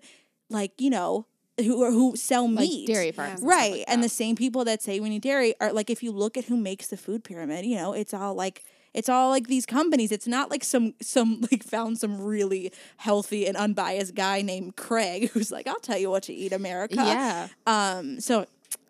[0.49, 1.27] like you know,
[1.59, 3.31] who who sell like meat, dairy farms.
[3.31, 3.73] and stuff right?
[3.73, 6.37] like and the same people that say we need dairy are like, if you look
[6.37, 9.65] at who makes the food pyramid, you know, it's all like it's all like these
[9.67, 10.13] companies.
[10.13, 15.31] It's not like some some like found some really healthy and unbiased guy named Craig
[15.33, 16.97] who's like, I'll tell you what to eat, America.
[16.97, 17.49] yeah.
[17.67, 18.21] Um.
[18.21, 18.47] So,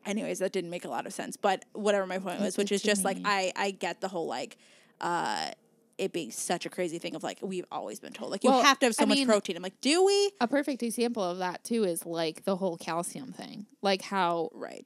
[0.06, 1.36] anyways, that didn't make a lot of sense.
[1.36, 3.18] But whatever my point was, which is just like.
[3.24, 4.56] I I get the whole like,
[5.00, 5.50] uh,
[5.98, 8.62] it being such a crazy thing of like we've always been told like you Well,
[8.62, 9.56] have to have so I much mean- protein.
[9.56, 10.32] I'm like, do we?
[10.40, 13.66] A perfect example of that too is like the whole calcium thing.
[13.82, 14.84] Like how Right.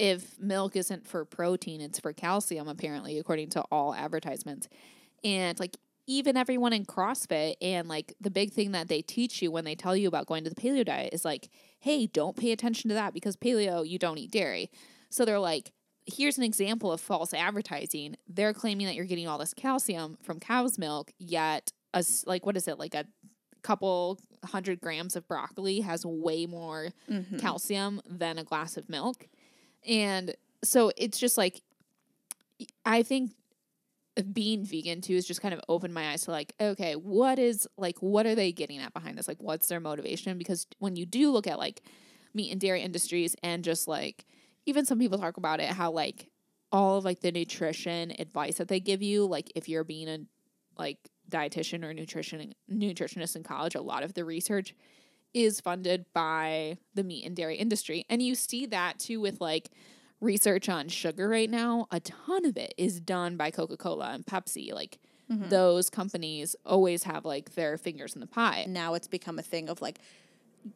[0.00, 4.68] If milk isn't for protein, it's for calcium, apparently, according to all advertisements.
[5.22, 9.50] And like even everyone in CrossFit and like the big thing that they teach you
[9.50, 12.50] when they tell you about going to the paleo diet is like, hey, don't pay
[12.52, 14.70] attention to that because paleo, you don't eat dairy.
[15.10, 15.72] So they're like,
[16.06, 18.16] here's an example of false advertising.
[18.26, 22.56] They're claiming that you're getting all this calcium from cow's milk, yet a like what
[22.56, 23.04] is it, like a
[23.62, 27.38] couple hundred grams of broccoli has way more Mm-hmm.
[27.38, 29.28] calcium than a glass of milk.
[29.86, 31.62] And so it's just like
[32.84, 33.32] I think
[34.32, 37.66] being vegan too is just kind of opened my eyes to like, okay, what is
[37.76, 39.28] like what are they getting at behind this?
[39.28, 40.36] Like what's their motivation?
[40.38, 41.82] Because when you do look at like
[42.34, 44.26] meat and dairy industries and just like
[44.66, 46.28] even some people talk about it, how like
[46.72, 50.18] all of like the nutrition advice that they give you, like if you're being a
[50.78, 50.98] like
[51.30, 54.74] dietitian or nutrition nutritionist in college, a lot of the research
[55.32, 58.04] is funded by the meat and dairy industry.
[58.08, 59.70] And you see that too with like
[60.20, 61.86] research on sugar right now.
[61.90, 64.72] A ton of it is done by Coca Cola and Pepsi.
[64.72, 64.98] Like
[65.30, 65.48] mm-hmm.
[65.48, 68.64] those companies always have like their fingers in the pie.
[68.68, 69.98] now it's become a thing of like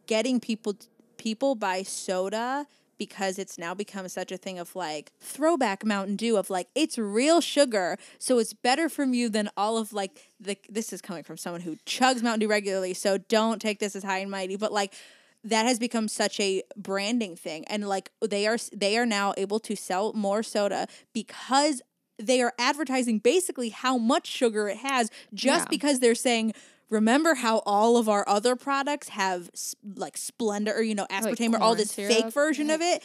[0.06, 0.76] getting people
[1.16, 2.66] people buy soda
[2.98, 6.98] because it's now become such a thing of like throwback Mountain Dew of like it's
[6.98, 11.22] real sugar, so it's better for you than all of like the this is coming
[11.22, 14.56] from someone who chugs Mountain Dew regularly, so don't take this as high and mighty,
[14.56, 14.94] but like
[15.42, 19.60] that has become such a branding thing and like they are they are now able
[19.60, 21.82] to sell more soda because
[22.18, 25.68] they are advertising basically how much sugar it has just Yeah.
[25.68, 26.54] because they're saying
[26.90, 29.50] remember how all of our other products have
[29.96, 32.12] like Splenda or you know aspartame or all this syrup.
[32.12, 33.02] fake version of it?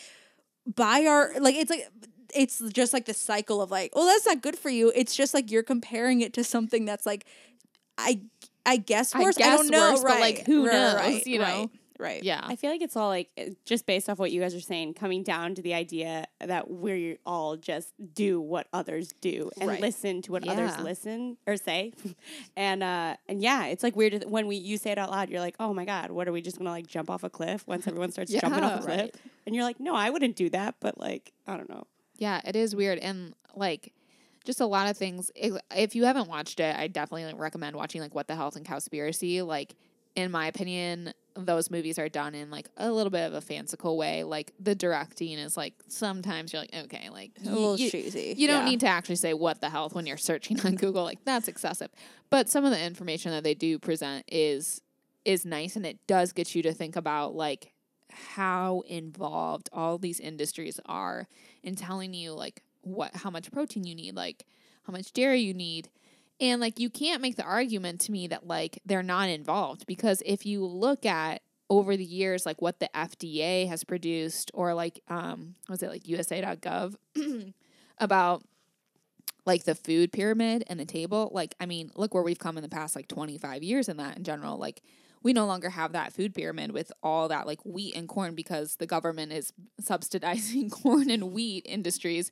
[0.65, 1.89] Buy our like it's like
[2.33, 4.91] it's just like the cycle of like oh that's not good for you.
[4.95, 7.25] It's just like you're comparing it to something that's like
[7.99, 8.19] i
[8.65, 9.37] i guess worse.
[9.37, 10.21] I, guess don't know worse, but, right.
[10.21, 11.43] like, who right, knows, right, you know?
[11.43, 12.41] right, right Yeah.
[12.43, 14.93] I feel like it's all like uh, just based off what you guys are saying,
[14.95, 19.81] coming down to the idea that we all just do what others do and Right.
[19.81, 21.93] listen to what others listen or say,
[22.55, 25.29] and uh, and yeah, it's like weird when we you say it out loud.
[25.29, 27.67] You're like, oh my god, what are we just gonna like jump off a cliff
[27.67, 28.99] once everyone starts jumping off a cliff?
[29.01, 29.15] Right.
[29.45, 31.85] And you're like, no, I wouldn't do that, but like I don't know.
[32.17, 33.93] Yeah, it is weird and like
[34.45, 35.31] just a lot of things.
[35.35, 38.65] If, if you haven't watched it, I definitely recommend watching like What the Health and
[38.65, 39.45] Cowspiracy.
[39.45, 39.75] Like
[40.15, 41.13] in my opinion,
[41.45, 44.23] those movies are done in like a little bit of a fanciful way.
[44.23, 48.47] Like the directing is like sometimes you're like okay, like a little you, cheesy you
[48.47, 48.69] don't yeah.
[48.69, 51.03] need to actually say what the health when you're searching on Google.
[51.03, 51.89] Like that's excessive.
[52.29, 54.81] But some of the information that they do present is
[55.25, 57.73] is nice and it does get you to think about like
[58.11, 61.27] how involved all these industries are
[61.63, 64.45] in telling you like what how much protein you need, like
[64.83, 65.89] how much dairy you need.
[66.39, 70.23] And like you can't make the argument to me that like they're not involved because
[70.25, 75.01] if you look at over the years like what the FDA has produced or like
[75.07, 76.95] um was it like usa.gov
[77.97, 78.43] about
[79.45, 82.63] like the food pyramid and the table like i mean look where we've come in
[82.63, 84.57] the past like 25 years in that in general.
[84.57, 84.81] Like
[85.21, 88.75] we no longer have that food pyramid with all that like wheat and corn because
[88.77, 92.31] the government is subsidizing corn and wheat industries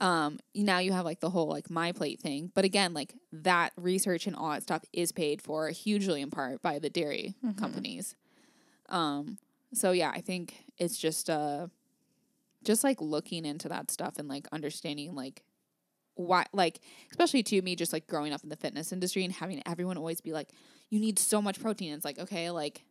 [0.00, 2.50] um now you have like the whole like my plate thing.
[2.54, 6.62] But again like that research and all that stuff is paid for hugely in part
[6.62, 8.14] by the dairy companies.
[8.88, 9.38] Um
[9.74, 11.66] so yeah i think it's just uh
[12.64, 15.42] just like looking into that stuff and like understanding like
[16.14, 16.80] why like
[17.10, 20.20] especially to me just like growing up in the fitness industry and having everyone always
[20.20, 20.48] be like
[20.88, 21.92] you need so much protein.
[21.92, 22.84] It's like okay like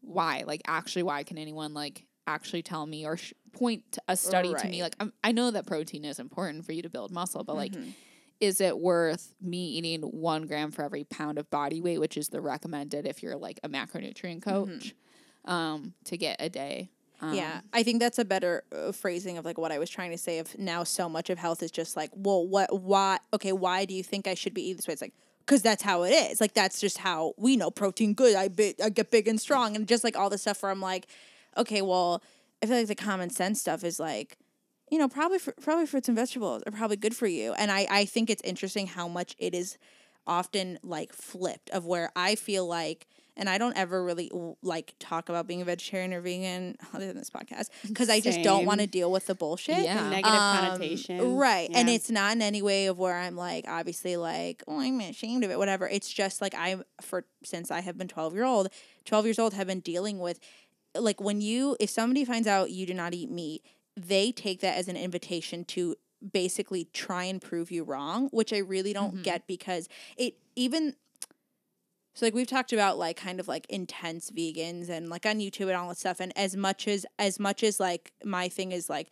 [0.00, 0.44] why?
[0.46, 4.68] Like actually why can anyone like actually tell me or sh- point a study to
[4.68, 7.56] me like I'm, i know that protein is important for you to build muscle but
[7.56, 7.92] like Mhm.
[8.40, 12.28] is it worth me eating one gram for every pound of body weight which is
[12.28, 14.94] the recommended if you're like a macronutrient coach
[15.44, 19.44] um to get a day um, yeah, I think that's a better uh, phrasing of
[19.44, 20.38] like what I was trying to say.
[20.38, 23.18] Of now, so much of health is just like, well, what, why?
[23.34, 24.92] Okay, why do you think I should be eating this way?
[24.92, 25.14] It's like
[25.44, 26.40] because that's how it is.
[26.40, 28.36] Like that's just how we know protein good.
[28.36, 30.80] I big, I get big and strong, and just like all the stuff where I'm
[30.80, 31.08] like,
[31.58, 32.22] okay, well,
[32.62, 34.38] I feel like the common sense stuff is like,
[34.90, 37.86] you know, probably fr- probably fruits and vegetables are probably good for you, and I
[37.90, 39.76] I think it's interesting how much it is
[40.26, 44.30] often like flipped of where I feel like and I don't ever really
[44.62, 48.42] like talk about being a vegetarian or vegan other than this podcast because I just
[48.42, 49.78] don't want to deal with the bullshit.
[49.84, 50.02] Yeah.
[50.02, 51.36] The negative Um, connotation.
[51.36, 51.70] Right.
[51.72, 55.44] And it's not in any way of where I'm like obviously like, oh, I'm ashamed
[55.44, 55.88] of it, whatever.
[55.88, 58.68] It's just like I for since I have been 12 year old,
[59.04, 60.40] 12 years old have been dealing with
[61.00, 63.64] like when you if somebody finds out you do not eat meat,
[63.96, 65.96] they take that as an invitation to
[66.32, 69.22] basically try and prove you wrong, which I really don't Mhm.
[69.22, 70.96] get because it even
[72.14, 75.68] so like we've talked about like kind of like intense vegans and like on YouTube
[75.68, 78.90] and all that stuff and as much as as much as like my thing is
[78.90, 79.08] like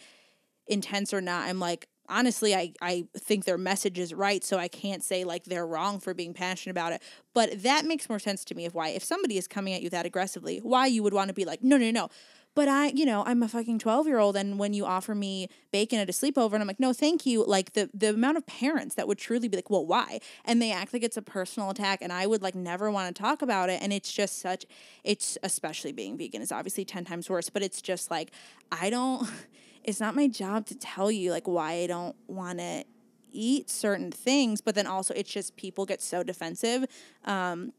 [0.67, 4.69] intense or not, I'm like honestly I I think their message is right so I
[4.69, 7.03] can't say like they're wrong for being passionate about it.
[7.35, 9.91] But that makes more sense to me of why if somebody is coming at you
[9.91, 12.09] that aggressively, why you would want to be like no no no.
[12.57, 15.51] But I, you know, I'm a fucking 12 year old, and when you offer me
[15.73, 17.45] bacon at a sleepover, and I'm like, no, thank you.
[17.45, 20.21] Like the the amount of parents that would truly be like, well, why?
[20.43, 23.23] And they act like it's a personal attack, and I would like never want to
[23.23, 23.83] talk about it.
[23.83, 24.65] And it's just such,
[25.05, 28.31] it's especially being vegan is obviously 10 times worse, but it's just like,
[28.73, 29.29] I don't,
[29.87, 32.85] it's not my job to tell you like why I don't want to
[33.33, 36.85] eat certain things, but then also it's just people get so defensive.
[37.25, 37.73] Um,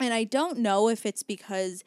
[0.00, 1.84] and I don't know if it's because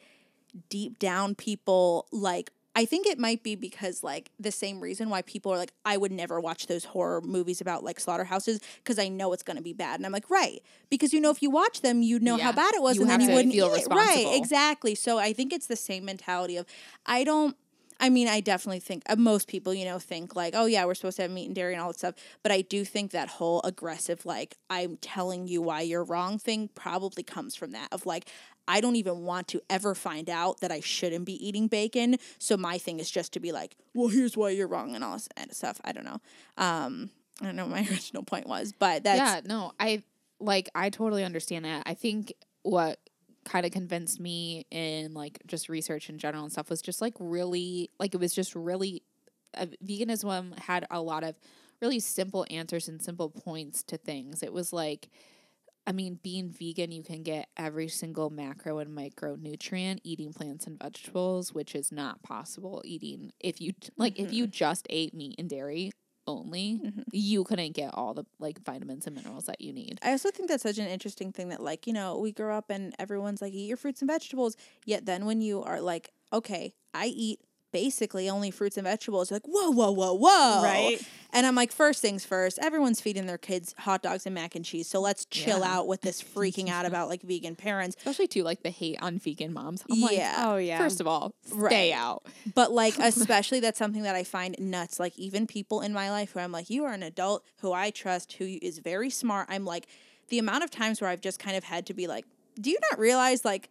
[0.70, 5.22] deep down people like I think it might be because like the same reason why
[5.22, 9.08] people are like I would never watch those horror movies about like slaughterhouses because I
[9.08, 11.50] know it's going to be bad and I'm like right because you know if you
[11.50, 13.82] watch them you'd know how bad it was You and then you wouldn't feel eat
[13.82, 13.88] it.
[13.88, 16.66] right exactly so I think it's the same mentality of
[17.04, 17.56] I don't
[18.00, 20.94] I mean, I definitely think uh, most people, you know, think like, oh yeah, we're
[20.94, 22.14] supposed to have meat and dairy and all that stuff.
[22.42, 26.68] But I do think that whole aggressive, like, I'm telling you why you're wrong thing
[26.74, 28.28] probably comes from that of like,
[28.68, 32.18] I don't even want to ever find out that I shouldn't be eating bacon.
[32.38, 35.14] So my thing is just to be like, well, here's why you're wrong and all
[35.14, 35.80] this of stuff.
[35.84, 36.20] I don't know.
[36.58, 40.02] Um, I don't know what my original point was, but that's yeah, no, I
[40.38, 41.82] like I totally understand that.
[41.86, 42.32] I think
[42.62, 43.00] what
[43.48, 47.14] kind of convinced me in like just research in general and stuff was just like
[47.18, 49.02] really like it was just really
[49.56, 51.34] uh, veganism had a lot of
[51.80, 54.42] really simple answers and simple points to things.
[54.42, 55.08] It was like
[55.86, 60.78] I mean, being vegan, you can get every single macro and micronutrient eating plants and
[60.78, 65.48] vegetables, which is not possible eating if you like if you just ate meat and
[65.48, 65.92] dairy
[66.28, 67.04] only, Mhm.
[67.12, 69.98] you couldn't get all the like vitamins and minerals that you need.
[70.02, 72.70] I also think that's such an interesting thing that like, you know, we grow up
[72.70, 76.74] and everyone's like eat your fruits and vegetables, yet then when you are like, okay,
[76.94, 77.40] I eat
[77.72, 80.62] basically only fruits and vegetables, like, whoa, whoa, whoa, whoa.
[80.62, 80.98] Right.
[81.32, 84.64] And I'm like, first things first, everyone's feeding their kids hot dogs and mac and
[84.64, 84.88] cheese.
[84.88, 85.74] So let's chill Yeah.
[85.76, 87.96] out with this freaking out about like vegan parents.
[87.98, 89.82] Especially too like the hate on vegan moms.
[89.90, 90.34] I'm like, Yeah.
[90.38, 90.78] Oh yeah.
[90.78, 91.70] first of all, Right.
[91.70, 92.24] stay out.
[92.54, 94.98] But like, especially that's something that I find nuts.
[94.98, 97.90] Like, even people in my life who I'm like, you are an adult who I
[97.90, 99.46] trust, who is very smart.
[99.50, 99.86] I'm like,
[100.30, 102.24] the amount of times where I've just kind of had to be like,
[102.60, 103.68] do you not realize like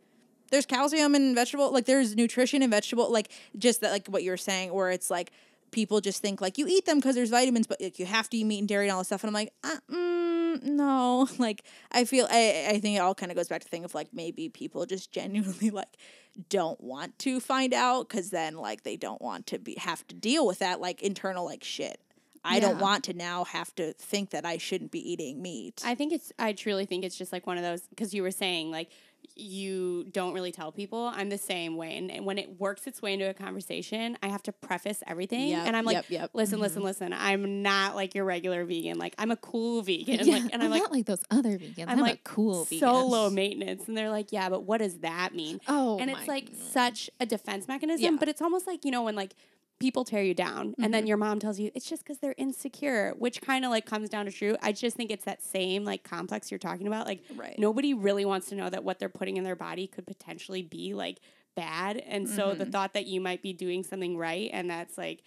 [0.52, 4.32] there's calcium in vegetable, like there's nutrition in vegetable, like just that, like what you
[4.32, 5.32] were saying, where it's like
[5.72, 8.38] people just think like you eat them because there's vitamins, but like you have to
[8.38, 9.24] eat meat and dairy and all this stuff.
[9.24, 11.28] And I'm like, uh, mm, no.
[11.38, 13.94] Like I feel I I think it all kind of goes back to thing of
[13.94, 15.98] like maybe people just genuinely like
[16.50, 20.16] don't want to find out because then like they don't want to be have to
[20.16, 22.00] deal with that like internal like shit.
[22.43, 25.82] I don't want to now have to think that I shouldn't be eating meat.
[25.86, 26.32] I think it's.
[26.38, 28.89] I truly think it's just like one of those because you were saying like
[29.36, 31.12] you don't really tell people.
[31.13, 34.30] I'm the same way, and, and when it works its way into a conversation, I
[34.30, 36.30] have to preface everything, Yep, and I'm like, yep, yep.
[36.34, 36.88] listen, listen, mm-hmm.
[36.88, 37.13] listen.
[37.13, 38.97] I'm not like your regular vegan.
[38.97, 40.17] Like I'm a cool vegan.
[40.28, 41.84] Yeah, like, and I'm, I'm like, not like those other vegans.
[41.84, 42.80] I'm, I'm like like cool vegan.
[42.80, 45.60] so low maintenance, and they're like, yeah, but what does that mean?
[45.67, 46.71] Oh, and it's like goodness.
[46.71, 48.17] such a defense mechanism, Yeah.
[48.19, 49.36] but it's almost like you know when like
[49.80, 50.92] people tear you down and Mm-hmm.
[50.92, 54.10] then your mom tells you it's just because they're insecure which kind of like comes
[54.10, 57.22] down to true i just think it's that same like complex you're talking about like
[57.36, 57.58] Right.
[57.60, 60.94] nobody really wants to know that what they're putting in their body could potentially be
[60.94, 61.20] like
[61.56, 62.60] bad and so Mm-hmm.
[62.60, 65.22] the thought that you might be doing something right and that's like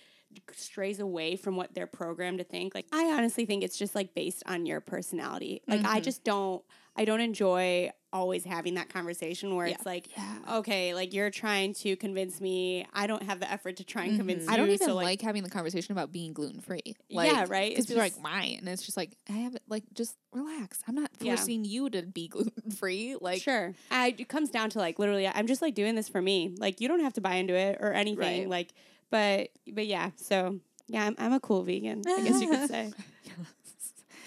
[0.52, 4.14] strays away from what they're programmed to think like i honestly think it's just like
[4.14, 5.88] based on your personality like Mm-hmm.
[5.96, 6.62] i just don't
[6.96, 9.74] i don't enjoy always having that conversation where Yeah.
[9.74, 10.56] it's like Yeah.
[10.58, 14.16] okay like you're trying to convince me i don't have the effort to try and
[14.16, 14.54] convince you Mm-hmm.
[14.54, 16.96] I don't even so, like, having the conversation about being gluten free.
[17.08, 17.70] Yeah, right?
[17.70, 18.56] Because It's people are just- like, why?
[18.58, 19.62] And it's just like, I have it.
[19.68, 20.80] Like, just relax.
[20.88, 21.36] I'm not Yeah.
[21.36, 23.16] forcing you to be gluten free.
[23.20, 26.20] Like, sure I, it comes down to like literally i'm just like doing this for
[26.22, 28.48] me like you don't have to buy into it or anything Right.
[28.48, 28.68] like
[29.10, 32.92] but but yeah so yeah i'm, I'm a cool vegan i guess you could say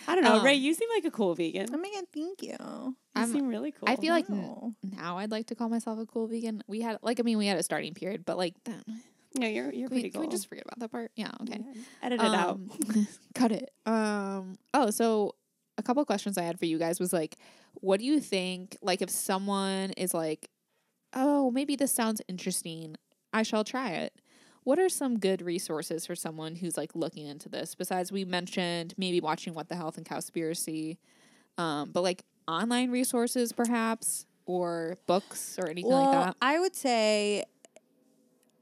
[0.08, 2.42] i don't know Um, ray you seem like a cool vegan oh my god, thank
[2.44, 2.56] you.
[2.60, 4.74] you I'm- seem really cool I feel like n- Wow.
[4.82, 6.63] now I'd like to call myself a cool vegan.
[6.68, 8.82] We had, like, I mean, we had a starting period, but like, then,
[9.36, 11.12] no you're you're can, we, pretty can cool we just forget about that part?
[11.16, 11.60] Yeah, okay.
[11.63, 11.82] Yeah.
[12.02, 12.70] edit it out Um,
[13.36, 13.72] cut it.
[13.86, 14.58] Um.
[14.74, 15.36] Oh, so
[15.78, 17.38] a couple questions I had for you guys was like,
[17.76, 18.78] what do you think?
[18.82, 20.50] Like, if someone is like,
[21.13, 22.96] oh, maybe this sounds interesting,
[23.32, 24.13] I shall try it.
[24.63, 27.76] What are some good resources for someone who's like looking into this?
[27.76, 30.97] Besides, we mentioned maybe watching What the Health and Cowspiracy,
[31.58, 36.36] um, but like online resources perhaps, or books or anything well, like that.
[36.41, 37.43] I would say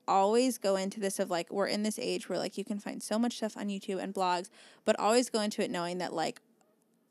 [0.07, 3.01] always go into this of like we're in this age where like you can find
[3.01, 4.49] so much stuff on YouTube and blogs,
[4.85, 6.41] but always go into it knowing that like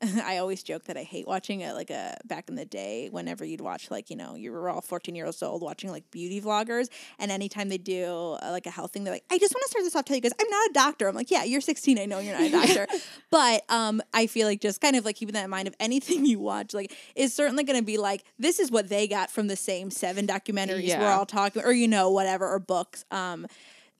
[0.23, 3.45] I always joke that I hate watching it like a back in the day whenever
[3.45, 6.89] you'd watch like you know you were all 14 years old watching like beauty vloggers
[7.19, 9.69] and anytime they do uh, like a health thing they're like I just want to
[9.69, 11.07] start this off tell you guys I'm not a doctor.
[11.07, 12.87] I'm like yeah you're 16 I know you're not a doctor.
[13.29, 16.25] But um I feel like just kind of like keeping that in mind of anything
[16.31, 19.47] you watch like is certainly going to be like this is what they got from
[19.47, 23.05] the same seven documentaries we're all talking or you know whatever or books.
[23.11, 23.47] Um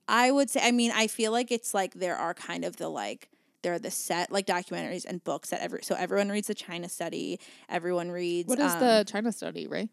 [0.08, 2.88] I would say I mean I feel like it's like there are kind of the
[2.88, 3.28] like
[3.62, 6.88] there are the set like documentaries and books that every so everyone reads the China
[6.88, 9.88] study everyone reads What is um, the China study, right?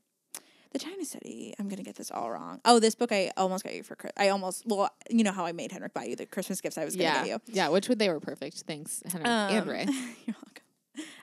[0.71, 3.73] the China study I'm gonna get this all wrong oh this book I almost got
[3.73, 6.62] you for I almost well you know how I made Henrik buy you the Christmas
[6.62, 7.69] gifts I was gonna Yeah, get you yeah.
[7.69, 8.58] Which would they were perfect.
[8.67, 9.86] Thanks, Henry and Um, Ray.
[10.25, 10.63] you're welcome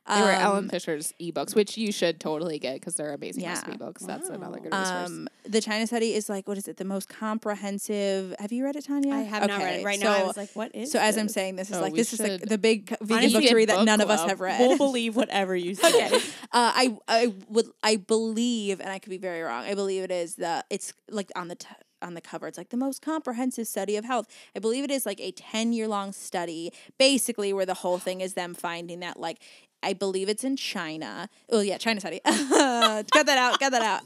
[0.09, 3.51] They were Um, Ellen Fisher's ebooks, which you should totally get because they're amazing Yeah.
[3.55, 4.03] recipe books.
[4.05, 4.87] That's another good resource.
[5.11, 6.77] Um, the China study is like what is it?
[6.77, 8.35] The most comprehensive.
[8.39, 9.15] Have you read it, Tania?
[9.15, 11.17] i have not read it right now i so- was like what is so as
[11.17, 13.49] I'm saying, this is Oh, like we this is like the big vegan honestly book
[13.51, 14.61] to read that book none of us have read.
[14.61, 16.21] we'll believe whatever you say uh,
[16.53, 19.65] I I would I believe, and I could be very wrong.
[19.65, 21.67] I believe it is the it's like on the t-
[22.03, 22.47] on the cover.
[22.47, 24.27] It's like the most comprehensive study of health.
[24.55, 28.21] I believe it is like a ten year long study, basically where the whole thing
[28.21, 29.39] is them finding that like.
[29.83, 31.29] I believe it's in China.
[31.51, 32.21] Oh yeah, China study.
[32.25, 33.61] cut that out.
[33.61, 34.03] Cut that out.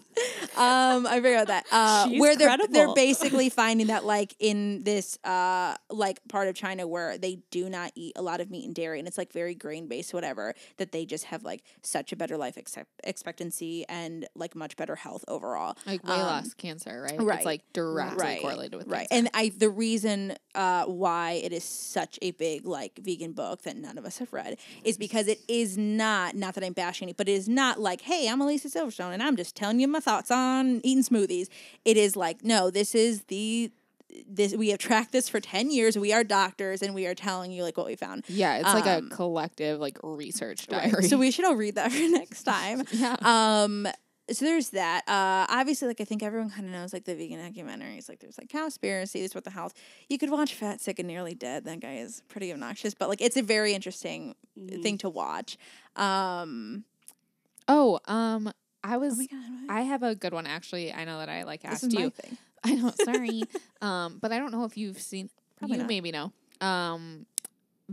[0.57, 5.77] Um, I figured that uh, where they're they're basically finding that like in this uh
[5.89, 8.99] like part of China where they do not eat a lot of meat and dairy
[8.99, 12.37] and it's like very grain based whatever that they just have like such a better
[12.37, 15.77] life expect- expectancy and like much better health overall.
[15.87, 17.21] like way um, less cancer, right?
[17.21, 17.37] right.
[17.37, 19.27] It's like directly right correlated with right cancer.
[19.27, 23.77] and i the reason uh why it is such a big like vegan book that
[23.77, 27.17] none of us have read is because it is not not that i'm bashing it
[27.17, 30.01] but it is not like hey i'm Alicia Silverstone and i'm just telling you my
[30.01, 31.49] thoughts on eating smoothies
[31.85, 33.71] it is like no this is the
[34.29, 37.53] this we have tracked this for 10 years we are doctors and we are telling
[37.53, 40.91] you like what we found yeah, it's like a um, collective like research Right.
[40.91, 41.05] diary.
[41.05, 42.83] So we should all read that for next time.
[42.93, 43.17] Yeah.
[43.23, 43.87] Um.
[44.33, 45.03] So there's that.
[45.09, 45.47] Uh.
[45.53, 48.09] Obviously, like I think everyone kind of knows like the vegan documentaries.
[48.09, 49.15] Like there's like Cowspiracy.
[49.15, 49.75] There's What the Health.
[50.09, 51.65] You could watch Fat, Sick, and Nearly Dead.
[51.65, 54.83] That guy is pretty obnoxious, but like it's a very interesting Mm-hmm.
[54.83, 55.57] thing to watch.
[55.97, 56.85] Um.
[57.69, 58.53] oh, um,
[58.85, 59.17] I Oh was.
[59.19, 59.41] my god.
[59.69, 60.93] I have a good one actually.
[60.93, 62.13] I know that I like asked you.
[62.65, 62.93] I know.
[63.05, 63.43] Sorry.
[63.83, 65.31] um, but I don't know if you've seen.
[65.57, 65.89] Probably you not.
[65.89, 66.33] maybe know.
[66.61, 67.27] Um,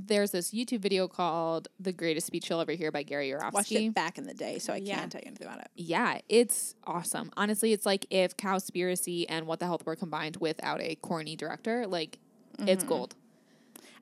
[0.05, 3.53] there's this YouTube video called "The Greatest Speech You'll Ever Hear" by Gary Yourofsky.
[3.53, 4.99] Watched it back in the day, so I Yeah.
[4.99, 5.69] can't tell you anything about it.
[5.75, 7.31] Yeah, it's awesome.
[7.35, 11.87] Honestly, it's like if Cowspiracy and What the Health were combined without a corny director.
[11.87, 12.19] Like
[12.59, 13.15] it's gold.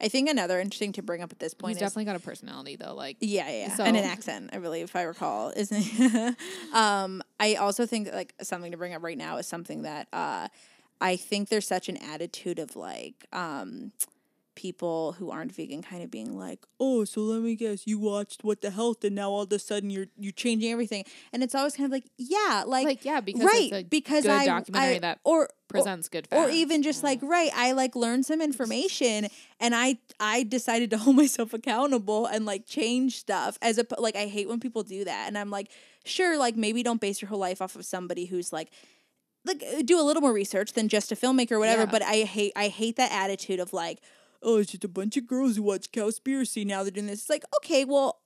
[0.02, 2.20] I think another interesting to bring up at this He's point is definitely got a
[2.20, 2.94] personality though.
[2.94, 3.76] Like Yeah, yeah.
[3.76, 6.36] So- and an accent, I believe, if I recall, isn't it?
[6.74, 10.50] um, I also think like something to bring up right now is something that uh,
[11.00, 13.94] I think there's such an attitude of like um,
[14.56, 18.44] people who aren't vegan kind of being like, oh, so let me guess, you watched
[18.44, 21.04] What the Health, and now all of a sudden you're you're changing everything,
[21.34, 24.24] and it's always kind of like, yeah, like, like yeah, because right, it's a because
[24.24, 26.48] good I, documentary I that or presents good facts.
[26.48, 29.28] or even just like right i like learned some information
[29.60, 34.16] and i i decided to hold myself accountable and like change stuff as a like
[34.16, 35.72] i hate when people do that and i'm like
[36.06, 38.70] sure like maybe don't base your whole life off of somebody who's like
[39.44, 41.90] like uh, do a little more research than just a filmmaker or whatever Yeah.
[41.92, 44.02] but i hate i hate that attitude of like
[44.46, 47.30] oh it's just a bunch of girls who watch cowspiracy now they're doing this it's
[47.30, 48.20] like okay well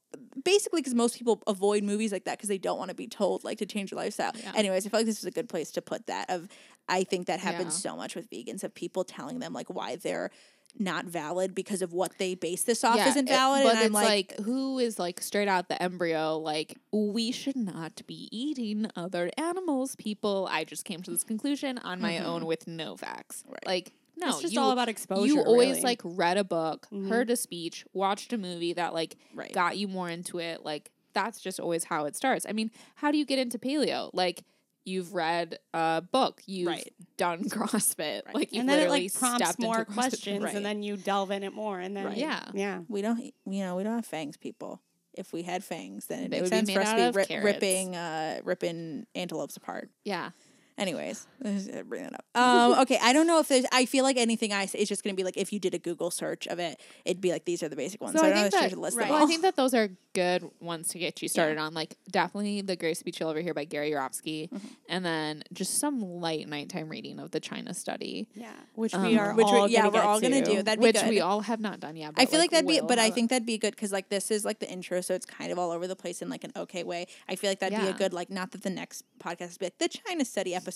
[0.44, 3.44] basically because most people avoid movies like that because they don't want to be told
[3.44, 4.52] like to change their lifestyle Yeah.
[4.56, 6.48] anyways i feel like this is a good place to put that of
[6.88, 7.92] i think that happens Yeah.
[7.92, 10.32] so much with vegans of people telling them like why they're
[10.78, 13.86] not valid because of what they base this off isn't it- valid but and i'm
[13.86, 14.06] it's like,
[14.38, 19.30] like, who is like straight out the embryo like we should not be eating other
[19.38, 22.48] animals people i just came to this conclusion on my own mm-hmm.
[22.48, 23.66] with no facts Right.
[23.66, 25.26] like no it's just you, all about exposure.
[25.28, 25.82] you always really.
[25.82, 27.10] like read a book Mhm.
[27.10, 29.52] heard a speech watched a movie that like Right.
[29.54, 33.12] got you more into it like that's just always how it starts i mean how
[33.12, 34.44] do you get into paleo like
[34.86, 36.42] You've read a book.
[36.48, 36.94] You've Right.
[37.16, 38.26] done CrossFit.
[38.26, 38.34] Right.
[38.34, 40.56] Like you've and then it literally like prompts stepped more into questions, Right.
[40.56, 42.18] and then you delve in it more, and then Right.
[42.18, 42.46] Yeah.
[42.56, 42.80] yeah.
[42.88, 44.82] we don't you know we don't have fangs people
[45.14, 47.36] if we had fangs then it They makes would sense be for us to be
[47.36, 50.32] ri- ripping uh ripping antelopes apart Yeah.
[50.80, 51.28] Anyways,
[51.88, 52.26] bring that up.
[52.36, 53.66] Um, okay, I don't know if there's.
[53.72, 55.74] I feel like anything I say is just going to be like if you did
[55.74, 58.14] a Google search of it, it'd be like these are the basic ones.
[58.14, 59.04] So So, I I don't think know if that list right.
[59.08, 59.24] them well.
[59.24, 61.74] I think that those are good ones to get you started on.
[61.74, 64.68] Like definitely the Greatest Speech over here by Gary Yourofsky, Mm-hmm.
[64.90, 69.18] and then just some light nighttime reading of the China study, Yeah, which Um, we
[69.18, 70.64] are which all we, yeah, gonna we're get all gonna do.
[70.64, 71.10] That'd be which good.
[71.10, 72.14] we all have not done yet.
[72.18, 74.32] I feel like, that'd be, will but I think that'd be good because like this
[74.32, 76.52] is like the intro, so it's kind of all over the place in like an
[76.56, 77.08] okay way.
[77.28, 79.66] I feel like that'd be a good like not that the next podcast is be
[79.68, 80.69] like the China study episode,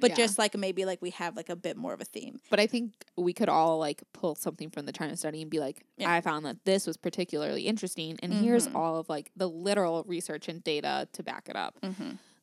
[0.00, 0.16] but Yeah.
[0.16, 2.40] just like maybe like we have like a bit more of a theme.
[2.50, 5.58] But I think we could all like pull something from the China study and be
[5.60, 6.12] like, Yeah.
[6.12, 8.74] I found that this was particularly interesting, and here's Mhm.
[8.74, 11.76] all of like the literal research and data to back it up.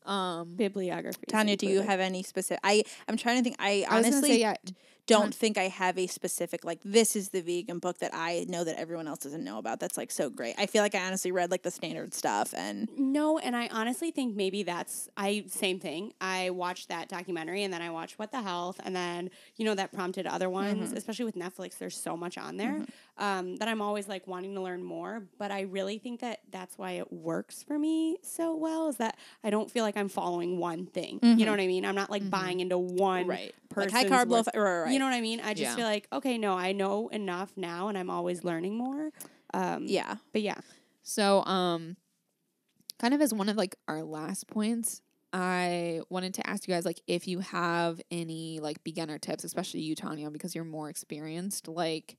[0.06, 1.26] Um, bibliography.
[1.28, 2.62] Tania, do you have any specific?
[2.64, 3.58] I I'm trying to think.
[3.60, 4.54] I I was honestly say yeah.
[5.08, 8.46] Don't Ton- think I have a specific like this is the vegan book that I
[8.50, 9.80] know that everyone else doesn't know about.
[9.80, 10.56] That's like so great.
[10.58, 14.12] I feel like I honestly read like the standard stuff and No, and I honestly
[14.12, 16.14] think maybe that's I same thing.
[16.20, 19.76] I watched that documentary and then I watched What the Health and then you know
[19.76, 20.98] that prompted other ones, mm-hmm.
[20.98, 21.78] especially with Netflix.
[21.78, 23.24] There's so much on there mm-hmm.
[23.24, 25.24] um, that I'm always like wanting to learn more.
[25.40, 29.18] But I really think that that's why it works for me so well is that
[29.44, 31.20] I don't feel like I'm following one thing.
[31.22, 31.86] You know what I mean?
[31.86, 34.44] I'm not like buying into one right like high carb low.
[34.54, 34.92] Right, right.
[34.98, 35.40] You know what I mean?
[35.40, 35.76] I just Yeah.
[35.76, 39.12] feel like okay, no, I know enough now, and I'm always learning more.
[39.54, 40.16] Um, yeah.
[40.34, 40.60] but yeah,
[41.04, 41.96] So, um,
[43.00, 45.02] kind of as one of like our last points,
[45.34, 49.82] I wanted to ask you guys like if you have any like beginner tips, especially
[49.82, 51.68] you, Tania, because you're more experienced.
[51.68, 52.18] Like,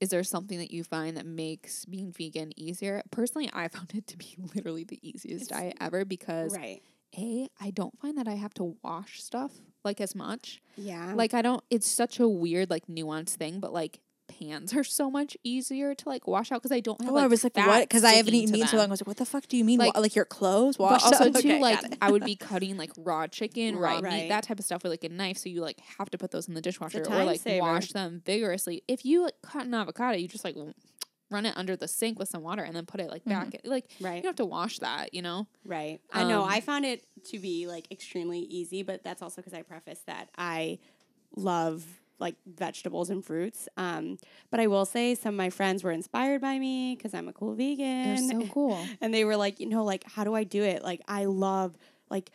[0.00, 3.02] is there something that you find that makes being vegan easier?
[3.10, 6.80] Personally, I found it to be literally the easiest diet ever because right.
[7.18, 9.52] a I don't find that I have to wash stuff
[9.84, 10.60] like as much.
[10.76, 11.12] Yeah.
[11.14, 11.62] Like I don't.
[11.70, 14.00] It's such a weird like nuanced thing, but like
[14.38, 17.10] pans are so much easier to like wash out because I don't have.
[17.10, 17.88] Oh, like, I was like, fat what?
[17.88, 18.86] Because I haven't eaten meat so long.
[18.86, 19.78] I was like, what the fuck do you mean?
[19.80, 21.06] Like- Like, like your clothes But washed?
[21.06, 21.80] also too, like.
[22.00, 24.02] I would be cutting like raw chicken, raw Right.
[24.04, 24.28] meat, Right.
[24.28, 25.36] that type of stuff with like a knife.
[25.38, 27.60] So you like have to put those in the dishwasher or like saver.
[27.62, 28.82] wash them vigorously.
[28.86, 30.54] If you like cut an avocado, you just like
[31.30, 33.60] run it under the sink with some water and then put it like back.
[33.64, 34.22] Like you right.
[34.22, 35.46] don't have to wash that, you know.
[35.64, 36.00] Right.
[36.12, 36.42] I know.
[36.42, 40.02] Um, I found it to be like extremely easy, but that's also because I preface
[40.06, 40.78] that I
[41.36, 41.84] love
[42.18, 43.68] like vegetables and fruits.
[43.76, 44.18] Um,
[44.50, 47.32] but I will say some of my friends were inspired by me because I'm a
[47.32, 48.28] cool vegan.
[48.28, 48.84] They're so cool.
[49.00, 50.82] and they were like, you know, like, how do I do it?
[50.82, 51.76] Like, I love
[52.10, 52.30] like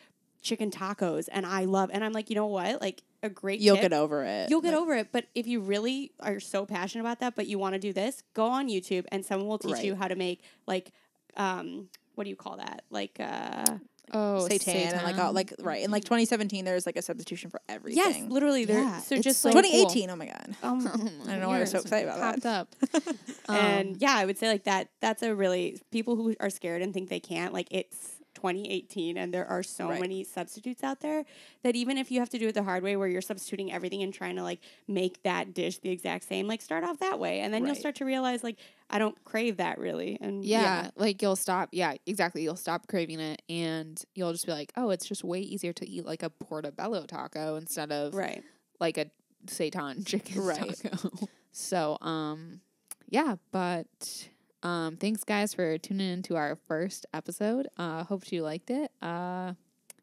[0.46, 2.80] chicken tacos and I love, and I'm like, you know what?
[2.80, 4.48] Like, a great You'll tip- get over it.
[4.50, 7.46] You'll get Like, over it, but if you really are so passionate about that, but
[7.48, 9.84] you want to do this, go on YouTube and someone will teach Right.
[9.84, 10.92] you how to make like
[11.36, 12.84] um what do you call that?
[12.90, 13.78] Like uh
[14.14, 17.60] Oh, Seitan and like all, like right in like 2017 there's like a substitution for
[17.68, 18.04] everything.
[18.04, 18.78] yes, literally there.
[18.80, 20.08] Yeah, so just so like 2018.
[20.10, 20.54] Oh my god.
[20.62, 20.86] um,
[21.26, 22.68] I don't know why we're so excited about that.
[22.80, 23.14] popped up.
[23.48, 24.88] Um, and yeah, I would say like that.
[25.00, 27.52] That's a really people who are scared and think they can't.
[27.52, 28.15] Like it's
[28.54, 30.00] 2018, and there are so Right.
[30.00, 31.24] many substitutes out there
[31.62, 34.02] that even if you have to do it the hard way, where you're substituting everything
[34.02, 37.40] and trying to like make that dish the exact same, like start off that way,
[37.40, 38.56] and then you'll start to realize like
[38.88, 40.16] I don't crave that really.
[40.20, 41.70] And yeah, like you'll stop.
[41.72, 42.42] Yeah, exactly.
[42.42, 45.88] You'll stop craving it, and you'll just be like, oh, it's just way easier to
[45.88, 48.44] eat like a portobello taco instead of right.
[48.80, 49.06] like a
[49.46, 50.76] seitan chicken Right.
[50.82, 51.28] taco.
[51.52, 52.60] So um
[53.08, 54.28] yeah, but
[54.66, 57.68] um thanks guys for tuning in to our first episode.
[57.78, 58.90] Uh hope you liked it.
[59.00, 59.52] Uh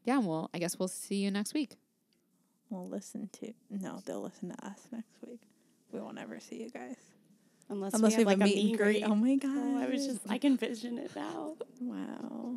[0.06, 1.76] yeah, well, I guess we'll see you next week.
[2.70, 5.42] We'll listen to no, they'll listen to us next week.
[5.92, 6.96] We won't ever see you guys
[7.70, 9.04] Unless, unless we we have have like a meet and greet.
[9.04, 9.52] Oh my god!
[9.56, 11.56] Oh, I was just I can vision it now.
[11.82, 12.56] wow.